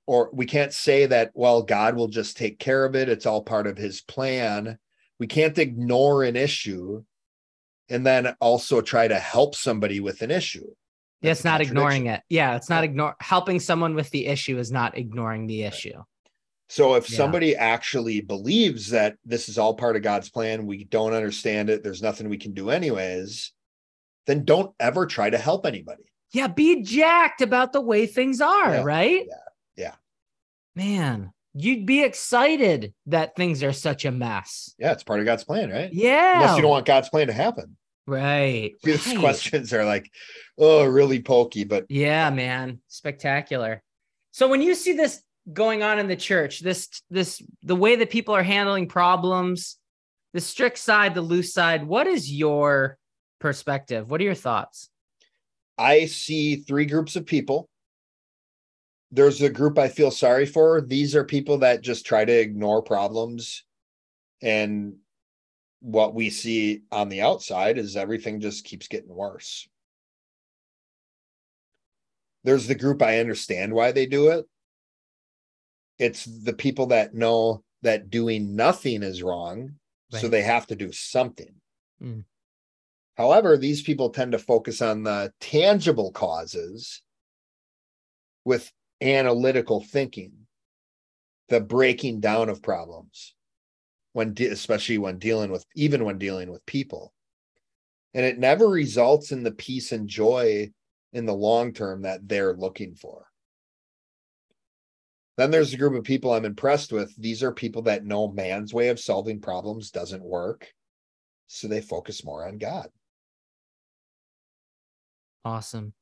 or 0.08 0.30
we 0.32 0.46
can't 0.46 0.72
say 0.72 1.06
that 1.06 1.32
well 1.36 1.62
god 1.62 1.96
will 1.96 2.08
just 2.08 2.38
take 2.38 2.58
care 2.58 2.86
of 2.86 2.96
it. 2.96 3.10
It's 3.10 3.26
all 3.26 3.44
part 3.44 3.68
of 3.68 3.78
his 3.78 4.02
plan. 4.02 4.80
We 5.20 5.28
can't 5.28 5.58
ignore 5.58 6.24
an 6.24 6.38
issue 6.38 7.04
and 7.90 8.06
then 8.06 8.34
also 8.40 8.82
try 8.82 9.08
to 9.10 9.20
help 9.20 9.56
somebody 9.56 10.00
with 10.00 10.22
an 10.22 10.32
issue. 10.32 10.66
Yeah, 11.22 11.30
That's 11.32 11.40
it's 11.42 11.46
not 11.46 11.62
ignoring 11.62 12.08
it. 12.08 12.22
Yeah, 12.30 12.56
it's 12.56 12.70
not 12.70 12.84
ignore 12.86 13.16
helping 13.20 13.60
someone 13.60 13.94
with 13.94 14.10
the 14.12 14.28
issue 14.28 14.58
is 14.58 14.72
not 14.72 14.98
ignoring 14.98 15.48
the 15.48 15.64
issue. 15.64 16.02
so 16.70 16.96
if 16.96 17.10
Yeah. 17.10 17.18
somebody 17.18 17.56
actually 17.58 18.22
believes 18.22 18.90
that 18.92 19.18
this 19.26 19.50
is 19.50 19.58
all 19.58 19.74
part 19.76 19.96
of 19.96 20.02
god's 20.02 20.30
plan 20.30 20.66
we 20.66 20.84
don't 20.86 21.14
understand 21.14 21.70
it 21.70 21.82
there's 21.84 22.02
nothing 22.02 22.28
we 22.30 22.38
can 22.38 22.54
do 22.54 22.70
anyways 22.70 23.54
then 24.28 24.44
don't 24.44 24.74
ever 24.78 25.06
try 25.06 25.30
to 25.30 25.38
help 25.38 25.66
anybody 25.66 26.04
Yeah, 26.34 26.48
be 26.48 26.82
jacked 26.84 27.42
about 27.42 27.74
the 27.74 27.82
way 27.82 28.06
things 28.06 28.42
are, 28.42 28.76
Yeah, 28.76 28.84
right? 28.84 29.26
yeah, 29.28 29.36
yeah. 29.78 29.96
Man, 30.76 31.32
you'd 31.54 31.86
be 31.86 32.04
excited 32.04 32.94
that 33.08 33.36
things 33.36 33.64
are 33.64 33.74
such 33.74 34.06
a 34.06 34.12
mess. 34.12 34.76
yeah 34.78 34.92
it's 34.92 35.04
part 35.04 35.20
of 35.20 35.26
god's 35.26 35.44
plan 35.44 35.72
right 35.72 35.90
Yeah. 35.92 36.42
unless 36.42 36.56
you 36.58 36.62
don't 36.62 36.70
want 36.72 36.86
god's 36.86 37.10
plan 37.10 37.28
to 37.28 37.34
happen 37.34 37.76
right. 38.06 38.74
these 38.84 39.08
right. 39.08 39.18
questions 39.20 39.74
are 39.74 39.84
like 39.86 40.12
oh 40.60 40.86
really 40.86 41.22
pokey 41.22 41.64
but 41.64 41.86
Yeah, 41.90 42.30
man. 42.30 42.80
Spectacular. 42.88 43.82
So 44.32 44.48
when 44.48 44.62
you 44.62 44.76
see 44.76 44.94
this 44.94 45.22
going 45.52 45.82
on 45.82 45.98
in 45.98 46.08
the 46.08 46.16
church, 46.16 46.60
this 46.60 46.90
this 47.10 47.42
the 47.64 47.76
way 47.76 47.96
that 47.96 48.10
people 48.12 48.36
are 48.36 48.44
handling 48.44 48.88
problems, 48.88 49.78
the 50.34 50.42
strict 50.42 50.78
side, 50.78 51.16
the 51.16 51.22
loose 51.22 51.54
side, 51.54 51.88
what 51.88 52.06
is 52.06 52.32
your 52.32 52.98
perspective? 53.40 54.12
What 54.12 54.22
are 54.22 54.26
your 54.26 54.36
thoughts? 54.36 54.90
I 55.78 56.06
see 56.06 56.58
three 56.58 56.86
groups 56.86 57.16
of 57.16 57.26
people. 57.26 57.70
There's 59.12 59.42
a 59.42 59.50
group 59.50 59.78
I 59.78 59.88
feel 59.88 60.12
sorry 60.12 60.46
for. 60.46 60.82
These 60.82 61.16
are 61.16 61.24
people 61.24 61.60
that 61.60 61.82
just 61.82 62.06
try 62.06 62.26
to 62.26 62.34
ignore 62.34 62.82
problems. 62.82 63.64
And 64.42 64.96
what 65.80 66.14
we 66.14 66.30
see 66.30 66.82
on 66.92 67.10
the 67.10 67.22
outside 67.22 67.78
is 67.78 67.96
everything 67.96 68.42
just 68.42 68.66
keeps 68.66 68.88
getting 68.88 69.14
worse. 69.14 69.68
There's 72.44 72.68
the 72.68 72.76
group 72.76 73.02
I 73.02 73.20
understand 73.20 73.74
why 73.74 73.92
they 73.92 74.06
do 74.06 74.30
it. 74.30 74.46
It's 76.00 76.26
the 76.26 76.54
people 76.54 76.88
that 76.88 77.14
know 77.14 77.64
that 77.82 78.10
doing 78.10 78.56
nothing 78.56 79.04
is 79.04 79.24
wrong. 79.24 79.76
So 80.22 80.30
they 80.30 80.42
have 80.42 80.68
to 80.68 80.76
do 80.76 80.92
something. 80.92 81.54
Mm. 82.02 82.24
However, 83.18 83.58
these 83.58 83.82
people 83.82 84.12
tend 84.12 84.34
to 84.34 84.40
focus 84.40 84.82
on 84.82 85.02
the 85.02 85.34
tangible 85.40 86.12
causes 86.12 87.02
with 88.46 88.72
analytical 89.02 89.84
thinking, 89.84 90.32
the 91.50 91.60
breaking 91.60 92.20
down 92.20 92.50
of 92.50 92.62
problems 92.62 93.34
when 94.14 94.34
de- 94.34 94.48
especially 94.48 95.00
when 95.00 95.18
dealing 95.18 95.52
with 95.52 95.66
even 95.76 96.04
when 96.06 96.20
dealing 96.20 96.52
with 96.52 96.66
people. 96.68 97.14
And 98.14 98.26
it 98.26 98.38
never 98.38 98.68
results 98.68 99.32
in 99.32 99.44
the 99.44 99.52
peace 99.52 99.92
and 99.92 100.08
joy 100.08 100.72
in 101.12 101.26
the 101.26 101.34
long 101.34 101.74
term 101.74 102.04
that 102.04 102.28
they're 102.28 102.54
looking 102.54 102.96
for. 102.96 103.26
Then 105.38 105.52
there's 105.52 105.74
a 105.74 105.78
group 105.78 105.96
of 105.96 106.04
people 106.04 106.34
I'm 106.34 106.46
impressed 106.46 106.92
with. 106.92 107.16
These 107.16 107.44
are 107.44 107.52
people 107.52 107.84
that 107.84 108.06
know 108.06 108.32
man's 108.32 108.74
way 108.74 108.90
of 108.90 109.00
solving 109.00 109.40
problems 109.40 109.92
doesn't 109.92 110.24
work. 110.24 110.68
So 111.48 111.68
they 111.68 111.82
focus 111.82 112.26
more 112.26 112.48
on 112.48 112.58
God. 112.58 112.90
Awesome. 115.48 115.94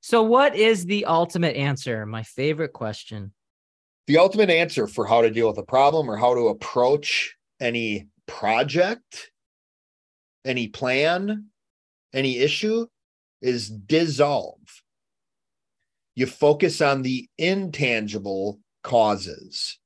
So 0.00 0.22
what 0.22 0.56
is 0.56 0.86
the 0.86 1.04
ultimate 1.04 1.54
answer? 1.54 2.06
My 2.06 2.22
favorite 2.22 2.72
question. 2.72 3.32
the 4.06 4.16
ultimate 4.16 4.48
answer 4.48 4.86
for 4.86 5.04
how 5.06 5.20
to 5.20 5.30
deal 5.30 5.48
with 5.48 5.58
a 5.58 5.62
problem 5.62 6.10
or 6.10 6.16
how 6.16 6.34
to 6.34 6.48
approach 6.48 7.36
any 7.60 8.08
project, 8.26 9.30
any 10.46 10.66
plan, 10.68 11.50
any 12.14 12.38
issue 12.38 12.86
is 13.42 13.68
dissolve. 13.68 14.58
You 16.14 16.26
focus 16.26 16.80
on 16.80 17.02
the 17.02 17.28
intangible 17.36 18.60
causes. 18.82 19.78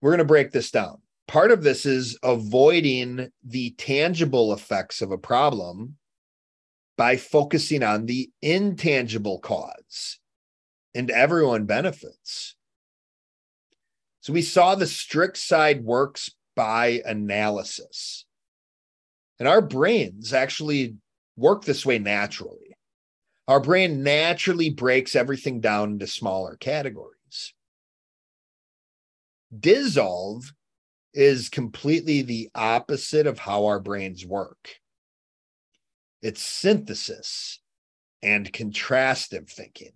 We're 0.00 0.12
going 0.12 0.18
to 0.18 0.24
break 0.24 0.52
this 0.52 0.70
down. 0.70 1.02
Part 1.26 1.50
of 1.50 1.64
this 1.64 1.84
is 1.84 2.16
avoiding 2.22 3.30
the 3.44 3.70
tangible 3.72 4.52
effects 4.52 5.02
of 5.02 5.10
a 5.10 5.18
problem 5.18 5.96
by 7.00 7.16
focusing 7.16 7.82
on 7.82 8.04
the 8.04 8.30
intangible 8.42 9.38
cause, 9.38 10.18
and 10.94 11.10
everyone 11.10 11.64
benefits. 11.64 12.56
So 14.20 14.34
we 14.34 14.42
saw 14.42 14.74
the 14.74 14.86
strict 14.86 15.38
side 15.38 15.82
works 15.82 16.30
by 16.54 17.00
analysis. 17.06 18.26
And 19.38 19.48
our 19.48 19.62
brains 19.62 20.34
actually 20.34 20.96
work 21.38 21.64
this 21.64 21.86
way 21.86 21.98
naturally. 21.98 22.76
Our 23.48 23.60
brain 23.60 24.02
naturally 24.02 24.68
breaks 24.68 25.16
everything 25.16 25.60
down 25.60 25.92
into 25.92 26.06
smaller 26.06 26.56
categories. 26.56 27.54
Dissolve 29.58 30.52
is 31.14 31.48
completely 31.48 32.20
the 32.20 32.50
opposite 32.54 33.26
of 33.26 33.38
how 33.38 33.64
our 33.64 33.80
brains 33.80 34.26
work. 34.26 34.68
It's 36.22 36.42
synthesis 36.42 37.60
and 38.22 38.52
contrastive 38.52 39.48
thinking. 39.48 39.92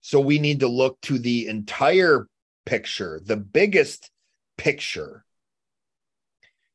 So 0.00 0.20
we 0.20 0.38
need 0.38 0.60
to 0.60 0.68
look 0.68 1.00
to 1.02 1.18
the 1.18 1.48
entire 1.48 2.28
picture, 2.64 3.20
the 3.24 3.36
biggest 3.36 4.10
picture. 4.56 5.24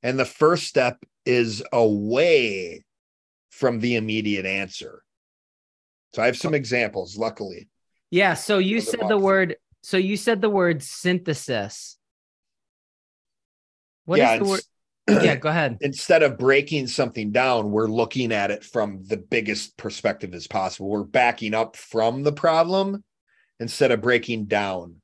And 0.04 0.20
the 0.20 0.26
first 0.26 0.64
step 0.64 0.98
is 1.26 1.64
away 1.72 2.84
from 3.50 3.80
the 3.80 3.96
immediate 3.96 4.46
answer. 4.46 5.04
So 6.14 6.22
I 6.22 6.26
have 6.26 6.38
some 6.38 6.54
examples, 6.54 7.18
luckily. 7.18 7.70
Yeah, 8.10 8.34
so 8.34 8.58
you 8.58 8.82
said 8.82 9.08
the 9.08 9.18
word 9.18 9.56
so 9.84 9.98
you 9.98 10.16
said 10.18 10.42
the 10.42 10.50
word 10.50 10.84
synthesis. 10.84 11.98
What 14.06 14.20
is 14.20 14.24
yeah, 14.24 14.38
the 14.38 14.46
word? 14.46 14.62
Yeah, 15.24 15.36
go 15.36 15.50
ahead. 15.50 15.78
instead 15.82 16.24
of 16.24 16.38
breaking 16.38 16.88
something 16.88 17.32
down, 17.32 17.72
we're 17.72 17.88
looking 17.88 18.32
at 18.32 18.52
it 18.52 18.64
from 18.64 19.04
the 19.06 19.18
biggest 19.18 19.78
perspective 19.78 20.34
as 20.34 20.48
possible. 20.48 20.90
We're 20.90 21.04
backing 21.04 21.54
up 21.54 21.76
from 21.76 22.24
the 22.24 22.32
problem 22.32 23.04
instead 23.60 23.92
of 23.92 24.02
breaking 24.02 24.46
down. 24.46 25.02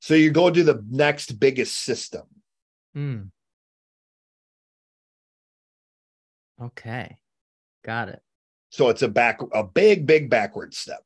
So 0.00 0.14
you 0.14 0.30
go 0.30 0.50
to 0.50 0.62
the 0.62 0.84
next 0.90 1.38
biggest 1.40 1.76
system. 1.76 2.22
Hmm. 2.94 3.22
Okay. 6.60 7.18
Got 7.84 8.08
it. 8.08 8.22
So 8.70 8.88
it's 8.88 9.02
a 9.02 9.08
back 9.08 9.40
a 9.52 9.62
big, 9.62 10.06
big 10.06 10.30
backward 10.30 10.74
step. 10.74 11.02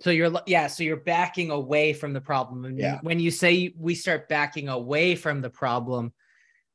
So 0.00 0.10
you're 0.10 0.32
yeah, 0.46 0.66
so 0.66 0.82
you're 0.82 0.96
backing 0.96 1.50
away 1.50 1.92
from 1.92 2.12
the 2.12 2.20
problem. 2.20 2.64
And 2.64 2.78
Yeah. 2.78 2.98
when 3.02 3.20
you 3.20 3.30
say 3.30 3.72
we 3.76 3.94
start 3.94 4.28
backing 4.28 4.68
away 4.68 5.14
from 5.14 5.40
the 5.40 5.50
problem, 5.50 6.12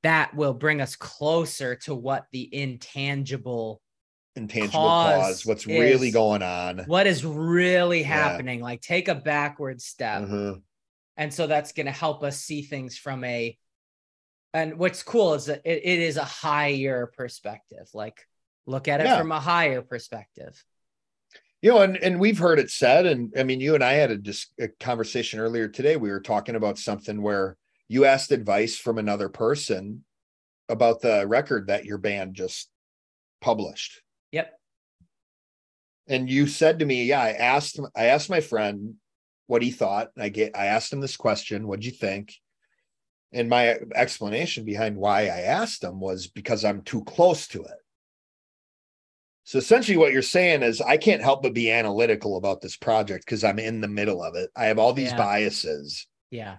that 0.03 0.33
will 0.35 0.53
bring 0.53 0.81
us 0.81 0.95
closer 0.95 1.75
to 1.75 1.93
what 1.95 2.25
the 2.31 2.53
intangible 2.53 3.81
Intangible 4.35 4.79
Cause 4.79 5.21
cause, 5.21 5.45
what's 5.45 5.65
really 5.67 6.11
going 6.11 6.43
on. 6.43 6.79
what 6.85 7.07
is 7.07 7.25
really 7.25 7.99
Yeah. 8.01 8.05
happening. 8.07 8.61
Like 8.61 8.79
take 8.81 9.07
a 9.07 9.15
backward 9.15 9.81
step. 9.81 10.23
Mhm. 10.23 10.61
and 11.17 11.33
so 11.33 11.47
that's 11.47 11.73
going 11.73 11.87
to 11.87 11.91
help 11.91 12.23
us 12.23 12.39
see 12.39 12.61
things 12.61 12.97
from 12.97 13.23
a 13.25 13.57
and 14.53 14.79
what's 14.79 15.03
cool 15.03 15.33
is 15.33 15.45
that 15.45 15.61
it, 15.65 15.81
it 15.83 15.99
is 15.99 16.15
a 16.17 16.23
higher 16.23 17.11
perspective 17.17 17.87
like 17.93 18.25
look 18.65 18.87
at 18.87 19.01
it 19.01 19.05
Yeah. 19.07 19.17
from 19.17 19.31
a 19.33 19.39
higher 19.39 19.81
perspective 19.81 20.63
You 21.61 21.71
know, 21.71 21.81
and, 21.81 21.97
and 21.97 22.19
we've 22.21 22.37
heard 22.39 22.57
it 22.57 22.69
said, 22.71 23.05
and 23.05 23.33
I 23.37 23.43
mean, 23.43 23.59
you 23.59 23.75
and 23.75 23.83
I 23.83 23.93
had 23.93 24.11
a, 24.11 24.17
dis- 24.17 24.47
a 24.61 24.69
conversation 24.79 25.41
earlier 25.41 25.67
today. 25.67 25.97
We 25.97 26.09
were 26.09 26.21
talking 26.21 26.55
about 26.55 26.77
something 26.77 27.21
where 27.21 27.57
you 27.89 28.05
asked 28.05 28.31
advice 28.31 28.77
from 28.77 28.97
another 28.97 29.27
person 29.27 30.05
about 30.69 31.01
the 31.01 31.27
record 31.27 31.67
that 31.67 31.85
your 31.85 31.97
band 31.97 32.35
just 32.35 32.69
published. 33.41 34.01
Yep. 34.31 34.53
And 36.07 36.29
you 36.29 36.47
said 36.47 36.79
to 36.79 36.85
me, 36.85 37.03
Yeah, 37.05 37.21
I 37.21 37.31
asked 37.31 37.79
I 37.95 38.05
asked 38.05 38.29
my 38.29 38.39
friend 38.39 38.95
what 39.47 39.63
he 39.63 39.71
thought. 39.71 40.09
I 40.17 40.29
get 40.29 40.55
I 40.55 40.67
asked 40.67 40.93
him 40.93 41.01
this 41.01 41.17
question, 41.17 41.67
what'd 41.67 41.83
you 41.83 41.91
think? 41.91 42.35
And 43.33 43.49
my 43.49 43.79
explanation 43.95 44.65
behind 44.65 44.95
why 44.95 45.23
I 45.23 45.41
asked 45.41 45.83
him 45.83 45.99
was 45.99 46.27
because 46.27 46.63
I'm 46.63 46.81
too 46.81 47.03
close 47.03 47.47
to 47.49 47.63
it. 47.63 47.77
So 49.43 49.57
essentially, 49.57 49.97
what 49.97 50.13
you're 50.13 50.21
saying 50.21 50.61
is, 50.61 50.79
I 50.79 50.97
can't 50.97 51.23
help 51.23 51.41
but 51.41 51.55
be 51.55 51.71
analytical 51.71 52.37
about 52.37 52.61
this 52.61 52.77
project 52.77 53.25
because 53.25 53.43
I'm 53.43 53.57
in 53.57 53.81
the 53.81 53.87
middle 53.87 54.23
of 54.23 54.35
it. 54.35 54.51
I 54.55 54.65
have 54.65 54.77
all 54.77 54.93
these 54.93 55.09
Yeah. 55.09 55.17
biases. 55.17 56.07
Yeah. 56.29 56.57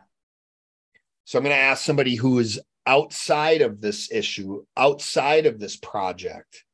So 1.30 1.38
I'm 1.38 1.44
going 1.44 1.54
to 1.54 1.62
ask 1.62 1.84
somebody 1.84 2.16
who 2.16 2.40
is 2.40 2.60
outside 2.88 3.62
of 3.62 3.80
this 3.80 4.10
issue, 4.10 4.64
outside 4.76 5.46
of 5.46 5.60
this 5.60 5.76
project, 5.76 6.64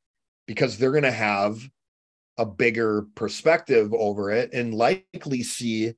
because 0.47 0.79
they're 0.79 0.92
going 0.92 1.03
to 1.03 1.11
have 1.11 1.61
a 2.38 2.47
bigger 2.47 3.03
perspective 3.16 3.92
over 3.92 4.31
it 4.31 4.55
and 4.55 4.73
likely 4.73 5.42
see 5.42 5.92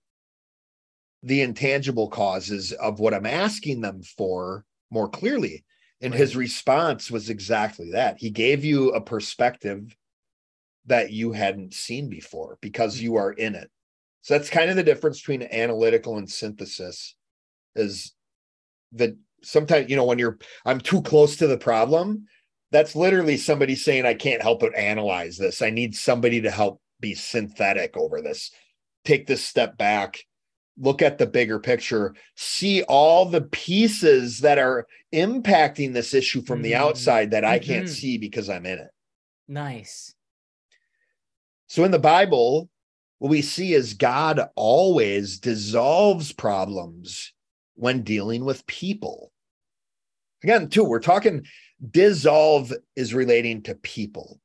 the 1.23 1.43
intangible 1.43 2.09
causes 2.09 2.73
of 2.73 2.99
what 2.99 3.15
I'm 3.15 3.27
asking 3.27 3.81
them 3.81 4.03
for 4.03 4.65
more 4.91 5.09
clearly. 5.09 5.65
And 6.01 6.13
his 6.13 6.35
response 6.35 7.13
was 7.13 7.31
exactly 7.31 7.93
that. 7.93 8.19
He 8.19 8.29
gave 8.29 8.65
you 8.65 8.91
a 8.91 9.01
perspective 9.01 9.97
that 10.87 11.13
you 11.13 11.31
hadn't 11.31 11.75
seen 11.75 12.09
before 12.09 12.59
because 12.61 13.01
you 13.01 13.15
are 13.19 13.31
in 13.31 13.55
it. 13.55 13.71
So 14.23 14.35
that's 14.35 14.51
kind 14.51 14.69
of 14.69 14.75
the 14.75 14.83
difference 14.83 15.21
between 15.21 15.45
analytical 15.45 16.19
and 16.19 16.29
synthesis 16.29 17.15
is 17.77 18.17
that 18.93 19.17
sometimes, 19.43 19.91
you 19.91 19.97
know, 19.97 20.05
when 20.05 20.19
you're, 20.19 20.39
I'm 20.65 20.81
too 20.81 21.03
close 21.03 21.37
to 21.37 21.47
the 21.47 21.59
problem, 21.59 22.27
that's 22.71 22.97
literally 22.97 23.37
somebody 23.37 23.75
saying, 23.75 24.05
I 24.05 24.15
can't 24.15 24.43
help 24.43 24.61
but 24.61 24.75
analyze 24.75 25.39
this. 25.39 25.63
I 25.63 25.71
need 25.71 25.95
somebody 25.95 26.41
to 26.43 26.51
help 26.51 26.81
be 27.01 27.15
synthetic 27.15 27.97
over 27.97 28.21
this. 28.21 28.51
Take 29.05 29.27
this 29.27 29.45
step 29.45 29.79
back, 29.79 30.19
look 30.77 31.01
at 31.01 31.19
the 31.19 31.27
bigger 31.27 31.59
picture, 31.59 32.15
see 32.35 32.83
all 32.83 33.25
the 33.25 33.43
pieces 33.43 34.41
that 34.41 34.59
are 34.59 34.87
impacting 35.15 35.93
this 35.95 36.13
issue 36.13 36.43
from 36.43 36.63
the 36.63 36.73
Mhm. 36.73 36.77
outside 36.77 37.31
that 37.31 37.45
I 37.45 37.59
can't 37.59 37.87
Mhm. 37.87 37.91
see 37.91 38.19
because 38.19 38.51
I'm 38.51 38.67
in 38.67 38.79
it. 38.79 38.91
Nice. 39.47 40.15
So 41.69 41.85
in 41.85 41.91
the 41.91 41.99
Bible, 41.99 42.69
what 43.19 43.31
we 43.31 43.43
see 43.43 43.73
is 43.73 43.95
God 43.95 44.41
always 44.57 45.39
dissolves 45.39 46.33
problems 46.33 47.33
when 47.79 48.03
dealing 48.03 48.45
with 48.45 48.67
people. 48.67 49.33
Again, 50.43 50.69
too, 50.69 50.85
we're 50.85 51.01
talking 51.01 51.47
dissolve 51.91 52.73
is 52.97 53.15
relating 53.15 53.63
to 53.63 53.75
people. 53.77 54.41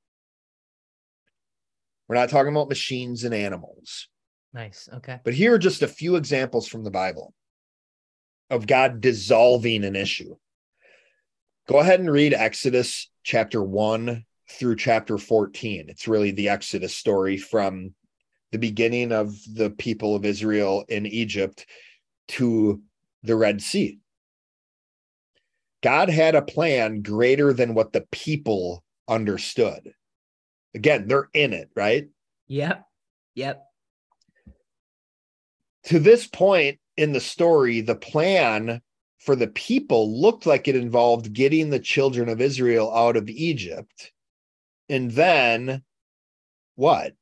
We're 2.08 2.16
not 2.16 2.30
talking 2.30 2.52
about 2.52 2.70
machines 2.70 3.24
and 3.24 3.34
animals. 3.34 4.08
Nice. 4.54 4.88
Okay. 4.94 5.20
But 5.24 5.34
here 5.34 5.54
are 5.54 5.60
just 5.60 5.82
a 5.82 5.88
few 5.88 6.16
examples 6.16 6.68
from 6.68 6.84
the 6.84 6.92
Bible 6.92 7.34
of 8.50 8.68
God 8.68 9.02
dissolving 9.02 9.84
an 9.84 9.96
issue. 9.96 10.36
Go 11.68 11.80
ahead 11.80 12.00
and 12.00 12.12
read 12.12 12.34
Exodus 12.34 13.10
chapter 13.24 13.64
1 13.64 14.24
through 14.52 14.76
chapter 14.76 15.18
14. 15.18 15.86
It's 15.88 16.08
really 16.08 16.32
the 16.32 16.50
Exodus 16.50 16.96
story 16.96 17.38
from 17.38 17.96
the 18.52 18.60
beginning 18.60 19.12
of 19.12 19.36
the 19.52 19.72
people 19.72 20.16
of 20.16 20.26
Israel 20.26 20.86
in 20.88 21.08
Egypt 21.08 21.66
to 22.28 22.82
the 23.24 23.36
Red 23.36 23.62
Sea. 23.62 24.00
God 25.82 26.10
had 26.10 26.36
a 26.36 26.42
plan 26.42 27.02
greater 27.02 27.54
than 27.54 27.74
what 27.74 27.92
the 27.92 28.06
people 28.12 28.84
understood. 29.08 29.94
Again, 30.76 31.08
they're 31.08 31.30
in 31.34 31.54
it, 31.54 31.70
right? 31.76 32.08
Yep. 32.48 32.86
Yep. 33.36 33.64
to 35.86 36.00
this 36.00 36.28
point 36.28 36.80
in 36.98 37.12
the 37.12 37.20
story, 37.20 37.82
the 37.82 37.96
plan 37.96 38.82
for 39.20 39.36
the 39.36 39.48
people 39.48 40.20
looked 40.22 40.46
like 40.46 40.68
it 40.68 40.76
involved 40.76 41.34
getting 41.34 41.70
the 41.70 41.80
children 41.80 42.30
of 42.30 42.42
Israel 42.42 42.94
out 42.94 43.18
of 43.18 43.30
Egypt. 43.30 44.12
And 44.90 45.12
then 45.12 45.84
what? 46.76 47.14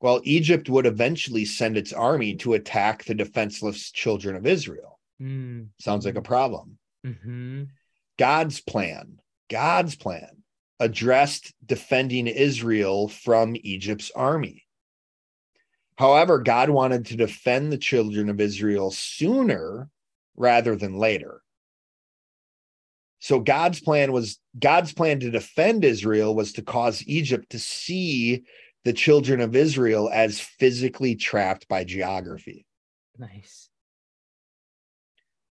Well, 0.00 0.20
Egypt 0.24 0.68
would 0.68 0.86
eventually 0.86 1.44
send 1.44 1.76
its 1.76 1.92
army 1.92 2.36
to 2.36 2.54
attack 2.54 3.04
the 3.04 3.14
defenseless 3.14 3.90
children 3.90 4.36
of 4.36 4.46
Israel. 4.46 4.98
Mm. 5.20 5.68
Sounds 5.80 6.06
like 6.06 6.14
a 6.14 6.22
problem. 6.22 6.78
Mm-hmm. 7.04 7.64
God's 8.18 8.60
plan, 8.60 9.20
God's 9.50 9.96
plan 9.96 10.42
addressed 10.80 11.52
defending 11.64 12.26
Israel 12.26 13.08
from 13.08 13.56
Egypt's 13.62 14.12
army. 14.14 14.64
However, 15.96 16.38
God 16.38 16.70
wanted 16.70 17.06
to 17.06 17.16
defend 17.16 17.72
the 17.72 17.78
children 17.78 18.28
of 18.28 18.40
Israel 18.40 18.92
sooner 18.92 19.88
rather 20.36 20.76
than 20.76 20.96
later. 20.96 21.42
So 23.18 23.40
God's 23.40 23.80
plan 23.80 24.12
was 24.12 24.38
God's 24.56 24.92
plan 24.92 25.18
to 25.20 25.30
defend 25.30 25.84
Israel 25.84 26.36
was 26.36 26.52
to 26.52 26.62
cause 26.62 27.02
Egypt 27.06 27.50
to 27.50 27.58
see 27.58 28.44
the 28.88 28.94
children 28.94 29.42
of 29.42 29.54
Israel 29.54 30.08
as 30.10 30.40
physically 30.40 31.14
trapped 31.14 31.68
by 31.68 31.84
geography. 31.84 32.64
Nice. 33.18 33.68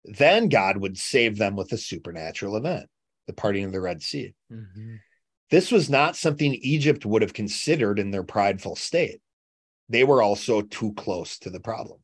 Then 0.04 0.48
God 0.48 0.78
would 0.78 0.98
save 0.98 1.38
them 1.38 1.54
with 1.54 1.70
a 1.70 1.78
supernatural 1.78 2.56
event, 2.56 2.88
the 3.28 3.32
parting 3.32 3.64
of 3.64 3.70
the 3.70 3.80
Red 3.80 4.02
Sea. 4.02 4.34
Mm-hmm. 4.52 4.96
This 5.52 5.70
was 5.70 5.88
not 5.88 6.16
something 6.16 6.52
Egypt 6.52 7.06
would 7.06 7.22
have 7.22 7.32
considered 7.32 8.00
in 8.00 8.10
their 8.10 8.24
prideful 8.24 8.74
state. 8.74 9.20
They 9.88 10.02
were 10.02 10.20
also 10.20 10.62
too 10.62 10.92
close 10.94 11.38
to 11.38 11.50
the 11.50 11.60
problem. 11.60 12.00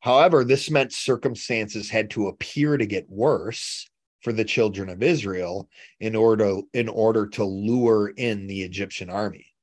However, 0.00 0.44
this 0.44 0.70
meant 0.70 0.94
circumstances 0.94 1.90
had 1.90 2.08
to 2.12 2.28
appear 2.28 2.78
to 2.78 2.86
get 2.86 3.10
worse 3.10 3.86
for 4.26 4.32
the 4.32 4.44
children 4.44 4.88
of 4.88 5.04
Israel 5.04 5.68
in 6.00 6.16
order, 6.16 6.58
in 6.72 6.88
order 6.88 7.28
to 7.28 7.44
lure 7.44 8.08
in 8.08 8.48
the 8.48 8.60
Egyptian 8.62 9.08
army. 9.08 9.54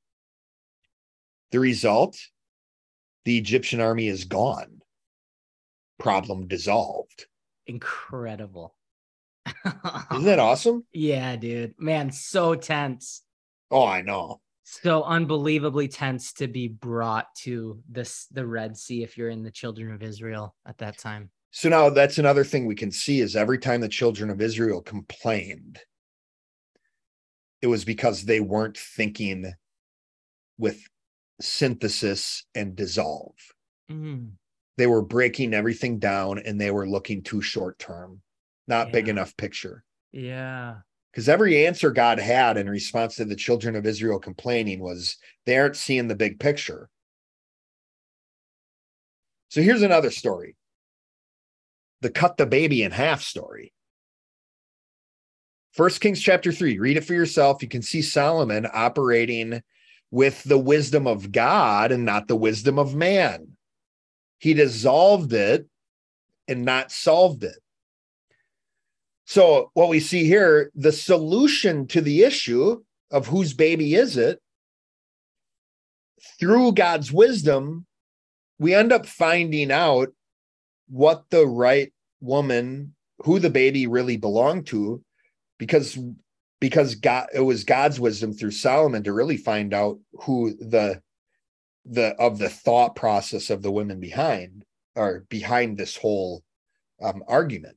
The 1.50 1.60
result 1.60 2.16
the 3.26 3.36
Egyptian 3.36 3.82
army 3.82 4.08
is 4.08 4.24
gone, 4.24 4.80
problem 5.98 6.48
dissolved. 6.48 7.26
Incredible. 7.66 8.74
Isn't 9.66 10.24
that 10.24 10.38
awesome? 10.48 10.86
Yeah, 10.94 11.36
dude. 11.36 11.74
Man, 11.78 12.10
so 12.10 12.54
tense. 12.54 13.20
Oh, 13.70 13.84
I 13.84 14.00
know. 14.00 14.40
So 14.62 15.02
unbelievably 15.02 15.88
tense 15.88 16.32
to 16.34 16.48
be 16.48 16.68
brought 16.68 17.26
to 17.42 17.82
this 17.86 18.28
the 18.30 18.46
Red 18.46 18.78
Sea 18.78 19.02
if 19.02 19.18
you're 19.18 19.28
in 19.28 19.42
the 19.42 19.50
children 19.50 19.92
of 19.92 20.02
Israel 20.02 20.54
at 20.66 20.78
that 20.78 20.96
time. 20.96 21.28
So 21.56 21.68
now 21.68 21.88
that's 21.88 22.18
another 22.18 22.42
thing 22.42 22.66
we 22.66 22.74
can 22.74 22.90
see 22.90 23.20
is 23.20 23.36
every 23.36 23.58
time 23.58 23.80
the 23.80 23.88
children 23.88 24.28
of 24.28 24.40
Israel 24.40 24.82
complained, 24.82 25.78
it 27.62 27.68
was 27.68 27.84
because 27.84 28.24
they 28.24 28.40
weren't 28.40 28.76
thinking 28.76 29.52
with 30.58 30.82
synthesis 31.40 32.44
and 32.56 32.74
dissolve. 32.74 33.36
Mm. 33.88 34.32
They 34.78 34.88
were 34.88 35.00
breaking 35.00 35.54
everything 35.54 36.00
down 36.00 36.40
and 36.40 36.60
they 36.60 36.72
were 36.72 36.88
looking 36.88 37.22
too 37.22 37.40
short 37.40 37.78
term, 37.78 38.20
not 38.66 38.90
big 38.90 39.08
enough 39.08 39.36
picture. 39.36 39.84
Yeah. 40.10 40.78
Because 41.12 41.28
every 41.28 41.68
answer 41.68 41.92
God 41.92 42.18
had 42.18 42.56
in 42.56 42.68
response 42.68 43.14
to 43.14 43.24
the 43.24 43.36
children 43.36 43.76
of 43.76 43.86
Israel 43.86 44.18
complaining 44.18 44.80
was 44.80 45.18
they 45.46 45.56
aren't 45.56 45.76
seeing 45.76 46.08
the 46.08 46.16
big 46.16 46.40
picture. 46.40 46.90
So 49.50 49.62
here's 49.62 49.82
another 49.82 50.10
story 50.10 50.56
the 52.04 52.10
cut 52.10 52.36
the 52.36 52.44
baby 52.44 52.82
in 52.82 52.92
half 52.92 53.22
story. 53.22 53.72
First 55.72 56.02
Kings 56.02 56.20
chapter 56.20 56.52
3, 56.52 56.78
read 56.78 56.98
it 56.98 57.04
for 57.04 57.14
yourself. 57.14 57.62
You 57.62 57.68
can 57.68 57.80
see 57.80 58.02
Solomon 58.02 58.66
operating 58.70 59.62
with 60.10 60.44
the 60.44 60.58
wisdom 60.58 61.06
of 61.06 61.32
God 61.32 61.92
and 61.92 62.04
not 62.04 62.28
the 62.28 62.36
wisdom 62.36 62.78
of 62.78 62.94
man. 62.94 63.56
He 64.36 64.52
dissolved 64.52 65.32
it 65.32 65.66
and 66.46 66.66
not 66.66 66.92
solved 66.92 67.42
it. 67.42 67.56
So, 69.24 69.70
what 69.72 69.88
we 69.88 69.98
see 69.98 70.26
here, 70.26 70.70
the 70.74 70.92
solution 70.92 71.86
to 71.86 72.02
the 72.02 72.22
issue 72.22 72.82
of 73.10 73.28
whose 73.28 73.54
baby 73.54 73.94
is 73.94 74.18
it, 74.18 74.40
through 76.38 76.72
God's 76.72 77.10
wisdom, 77.10 77.86
we 78.58 78.74
end 78.74 78.92
up 78.92 79.06
finding 79.06 79.72
out 79.72 80.10
what 80.88 81.24
the 81.30 81.46
right 81.46 81.92
woman, 82.20 82.94
who 83.20 83.38
the 83.38 83.50
baby 83.50 83.86
really 83.86 84.16
belonged 84.16 84.66
to, 84.68 85.02
because 85.58 85.98
because 86.60 86.94
God 86.94 87.28
it 87.34 87.40
was 87.40 87.64
God's 87.64 88.00
wisdom 88.00 88.32
through 88.32 88.52
Solomon 88.52 89.02
to 89.04 89.12
really 89.12 89.36
find 89.36 89.74
out 89.74 89.98
who 90.20 90.54
the 90.54 91.02
the 91.84 92.14
of 92.18 92.38
the 92.38 92.48
thought 92.48 92.96
process 92.96 93.50
of 93.50 93.62
the 93.62 93.72
women 93.72 94.00
behind 94.00 94.64
or 94.94 95.24
behind 95.28 95.76
this 95.76 95.96
whole 95.96 96.42
um, 97.02 97.22
argument. 97.28 97.76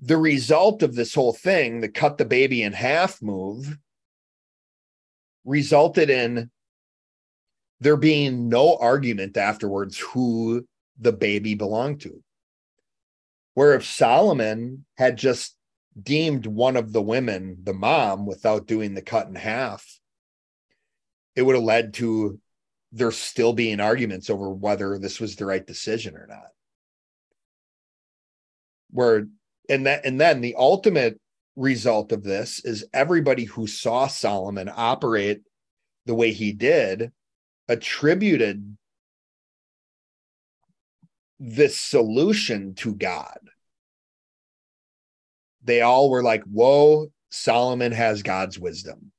The 0.00 0.18
result 0.18 0.82
of 0.82 0.94
this 0.94 1.14
whole 1.14 1.32
thing, 1.32 1.80
the 1.80 1.88
cut 1.88 2.18
the 2.18 2.24
baby 2.24 2.62
in 2.62 2.72
half 2.72 3.22
move, 3.22 3.76
resulted 5.44 6.10
in 6.10 6.50
there 7.80 7.96
being 7.96 8.48
no 8.48 8.76
argument 8.76 9.36
afterwards 9.36 9.98
who 9.98 10.66
the 10.98 11.12
baby 11.12 11.54
belonged 11.54 12.00
to. 12.02 12.22
Where 13.54 13.74
if 13.74 13.84
Solomon 13.84 14.84
had 14.96 15.16
just 15.16 15.56
deemed 16.00 16.46
one 16.46 16.76
of 16.76 16.92
the 16.92 17.02
women 17.02 17.58
the 17.62 17.72
mom 17.72 18.26
without 18.26 18.66
doing 18.66 18.94
the 18.94 19.02
cut 19.02 19.28
in 19.28 19.34
half, 19.34 20.00
it 21.36 21.42
would 21.42 21.54
have 21.54 21.64
led 21.64 21.94
to 21.94 22.40
there 22.92 23.10
still 23.10 23.52
being 23.52 23.80
arguments 23.80 24.30
over 24.30 24.50
whether 24.50 24.98
this 24.98 25.20
was 25.20 25.34
the 25.34 25.46
right 25.46 25.66
decision 25.66 26.16
or 26.16 26.26
not. 26.28 26.46
Where 28.90 29.26
and 29.68 29.86
that 29.86 30.04
and 30.04 30.20
then 30.20 30.40
the 30.40 30.54
ultimate 30.56 31.20
result 31.56 32.12
of 32.12 32.22
this 32.22 32.64
is 32.64 32.86
everybody 32.92 33.44
who 33.44 33.66
saw 33.66 34.06
Solomon 34.06 34.70
operate 34.74 35.42
the 36.06 36.14
way 36.14 36.32
he 36.32 36.52
did 36.52 37.12
attributed 37.68 38.76
this 41.44 41.78
solution 41.78 42.74
to 42.74 42.94
God. 42.94 43.38
They 45.62 45.82
all 45.82 46.10
were 46.10 46.22
like, 46.22 46.42
Whoa, 46.44 47.08
Solomon 47.30 47.92
has 47.92 48.22
God's 48.22 48.58
wisdom. 48.58 49.12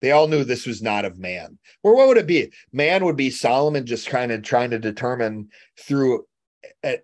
They 0.00 0.12
all 0.12 0.28
knew 0.28 0.44
this 0.44 0.66
was 0.66 0.80
not 0.80 1.04
of 1.04 1.18
man. 1.18 1.58
Or 1.82 1.94
what 1.94 2.08
would 2.08 2.16
it 2.16 2.26
be? 2.26 2.52
Man 2.72 3.04
would 3.04 3.16
be 3.16 3.30
Solomon 3.30 3.84
just 3.84 4.08
kind 4.08 4.32
of 4.32 4.42
trying 4.42 4.70
to 4.70 4.78
determine 4.78 5.48
through 5.78 6.24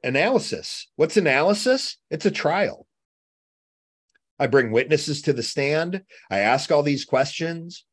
analysis. 0.03 0.87
What's 0.97 1.19
analysis? 1.19 1.99
It's 2.11 2.25
a 2.25 2.31
trial. 2.31 2.87
I 4.39 4.47
bring 4.47 4.73
witnesses 4.73 5.23
to 5.23 5.35
the 5.35 5.43
stand. 5.43 6.03
I 6.31 6.39
ask 6.39 6.71
all 6.71 6.83
these 6.83 7.05
questions. 7.05 7.85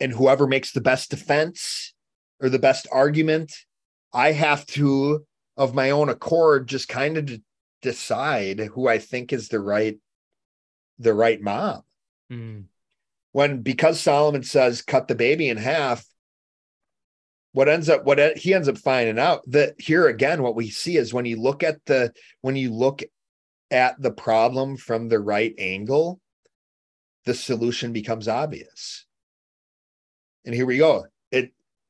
And 0.00 0.12
whoever 0.12 0.46
makes 0.46 0.72
the 0.72 0.80
best 0.80 1.10
defense 1.10 1.92
or 2.40 2.48
the 2.48 2.58
best 2.58 2.86
argument, 2.92 3.52
I 4.12 4.32
have 4.32 4.66
to, 4.66 5.24
of 5.56 5.74
my 5.74 5.90
own 5.90 6.08
accord, 6.08 6.68
just 6.68 6.88
kind 6.88 7.16
of 7.18 7.26
d- 7.26 7.42
decide 7.82 8.60
who 8.60 8.88
I 8.88 8.98
think 8.98 9.32
is 9.32 9.48
the 9.48 9.60
right, 9.60 9.98
the 10.98 11.14
right 11.14 11.40
mom. 11.40 11.82
Mm. 12.30 12.64
When 13.32 13.62
because 13.62 14.00
Solomon 14.00 14.42
says 14.42 14.82
cut 14.82 15.08
the 15.08 15.14
baby 15.14 15.48
in 15.48 15.56
half, 15.56 16.04
what 17.52 17.68
ends 17.68 17.88
up 17.88 18.04
what 18.04 18.36
he 18.36 18.54
ends 18.54 18.68
up 18.68 18.78
finding 18.78 19.18
out 19.18 19.42
that 19.48 19.80
here 19.80 20.08
again, 20.08 20.42
what 20.42 20.54
we 20.54 20.70
see 20.70 20.96
is 20.96 21.12
when 21.12 21.24
you 21.24 21.40
look 21.40 21.62
at 21.62 21.84
the 21.86 22.12
when 22.40 22.56
you 22.56 22.72
look 22.72 23.02
at 23.70 24.00
the 24.00 24.10
problem 24.10 24.76
from 24.76 25.08
the 25.08 25.18
right 25.18 25.54
angle, 25.58 26.20
the 27.24 27.34
solution 27.34 27.92
becomes 27.92 28.28
obvious. 28.28 29.06
And 30.44 30.54
here 30.54 30.66
we 30.66 30.78
go. 30.78 31.04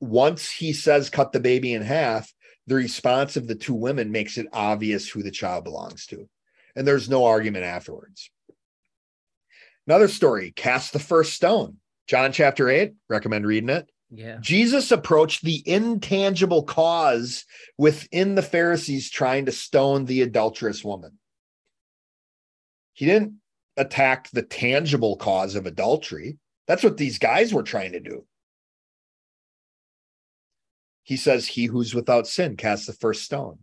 Once 0.00 0.50
he 0.50 0.72
says 0.72 1.10
cut 1.10 1.32
the 1.32 1.40
baby 1.40 1.74
in 1.74 1.82
half, 1.82 2.32
the 2.66 2.74
response 2.74 3.36
of 3.36 3.46
the 3.46 3.54
two 3.54 3.74
women 3.74 4.12
makes 4.12 4.38
it 4.38 4.46
obvious 4.52 5.08
who 5.08 5.22
the 5.22 5.30
child 5.30 5.64
belongs 5.64 6.06
to. 6.06 6.28
And 6.76 6.86
there's 6.86 7.08
no 7.08 7.24
argument 7.24 7.64
afterwards. 7.64 8.30
Another 9.86 10.08
story, 10.08 10.52
cast 10.52 10.92
the 10.92 10.98
first 10.98 11.32
stone. 11.32 11.78
John 12.06 12.32
chapter 12.32 12.68
8, 12.68 12.92
recommend 13.08 13.46
reading 13.46 13.70
it. 13.70 13.90
Yeah. 14.10 14.38
Jesus 14.40 14.90
approached 14.90 15.42
the 15.42 15.62
intangible 15.66 16.62
cause 16.62 17.44
within 17.76 18.34
the 18.34 18.42
Pharisees 18.42 19.10
trying 19.10 19.46
to 19.46 19.52
stone 19.52 20.04
the 20.04 20.22
adulterous 20.22 20.84
woman. 20.84 21.18
He 22.92 23.06
didn't 23.06 23.34
attack 23.76 24.28
the 24.30 24.42
tangible 24.42 25.16
cause 25.16 25.54
of 25.54 25.66
adultery. 25.66 26.38
That's 26.66 26.82
what 26.82 26.96
these 26.96 27.18
guys 27.18 27.52
were 27.54 27.62
trying 27.62 27.92
to 27.92 28.00
do. 28.00 28.26
He 31.08 31.16
says, 31.16 31.46
He 31.46 31.64
who's 31.64 31.94
without 31.94 32.26
sin 32.26 32.54
casts 32.54 32.84
the 32.84 32.92
first 32.92 33.22
stone. 33.22 33.60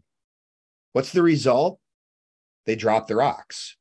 What's 0.93 1.11
the 1.11 1.21
result? 1.21 1.79
They 2.65 2.75
drop 2.75 3.07
the 3.07 3.17
rocks. 3.17 3.77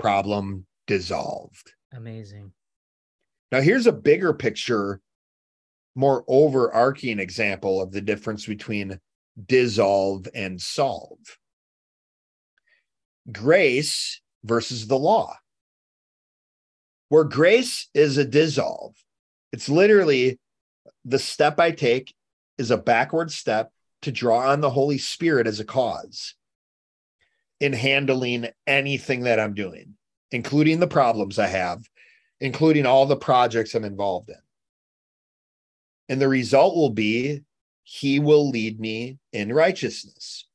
Problem 0.00 0.66
dissolved. 0.88 1.74
Amazing. 1.94 2.50
Now, 3.52 3.60
here's 3.60 3.86
a 3.86 3.92
bigger 3.92 4.34
picture, 4.34 5.00
more 5.94 6.24
overarching 6.26 7.20
example 7.20 7.80
of 7.80 7.92
the 7.92 8.00
difference 8.00 8.44
between 8.44 8.98
dissolve 9.46 10.26
and 10.34 10.60
solve 10.60 11.20
grace 13.30 14.20
versus 14.42 14.88
the 14.88 14.98
law. 14.98 15.36
Where 17.08 17.22
grace 17.22 17.88
is 17.94 18.18
a 18.18 18.24
dissolve, 18.24 18.96
it's 19.52 19.68
literally 19.68 20.40
the 21.04 21.20
step 21.20 21.60
I 21.60 21.70
take 21.70 22.12
is 22.60 22.70
a 22.70 22.76
backward 22.76 23.32
step 23.32 23.72
to 24.02 24.12
draw 24.12 24.50
on 24.50 24.60
the 24.60 24.68
Holy 24.68 24.98
Spirit 24.98 25.46
as 25.46 25.60
a 25.60 25.64
cause 25.64 26.34
in 27.58 27.72
handling 27.72 28.48
anything 28.66 29.22
that 29.22 29.40
I'm 29.40 29.54
doing, 29.54 29.94
including 30.30 30.78
the 30.78 30.86
problems 30.86 31.38
I 31.38 31.46
have, 31.46 31.82
including 32.38 32.84
all 32.84 33.06
the 33.06 33.16
projects 33.16 33.74
I'm 33.74 33.84
involved 33.84 34.28
in. 34.28 34.36
And 36.10 36.20
the 36.20 36.28
result 36.28 36.76
will 36.76 36.90
be 36.90 37.44
he 37.82 38.20
will 38.20 38.50
lead 38.50 38.78
me 38.78 39.18
in 39.32 39.54
righteousness. 39.54 40.46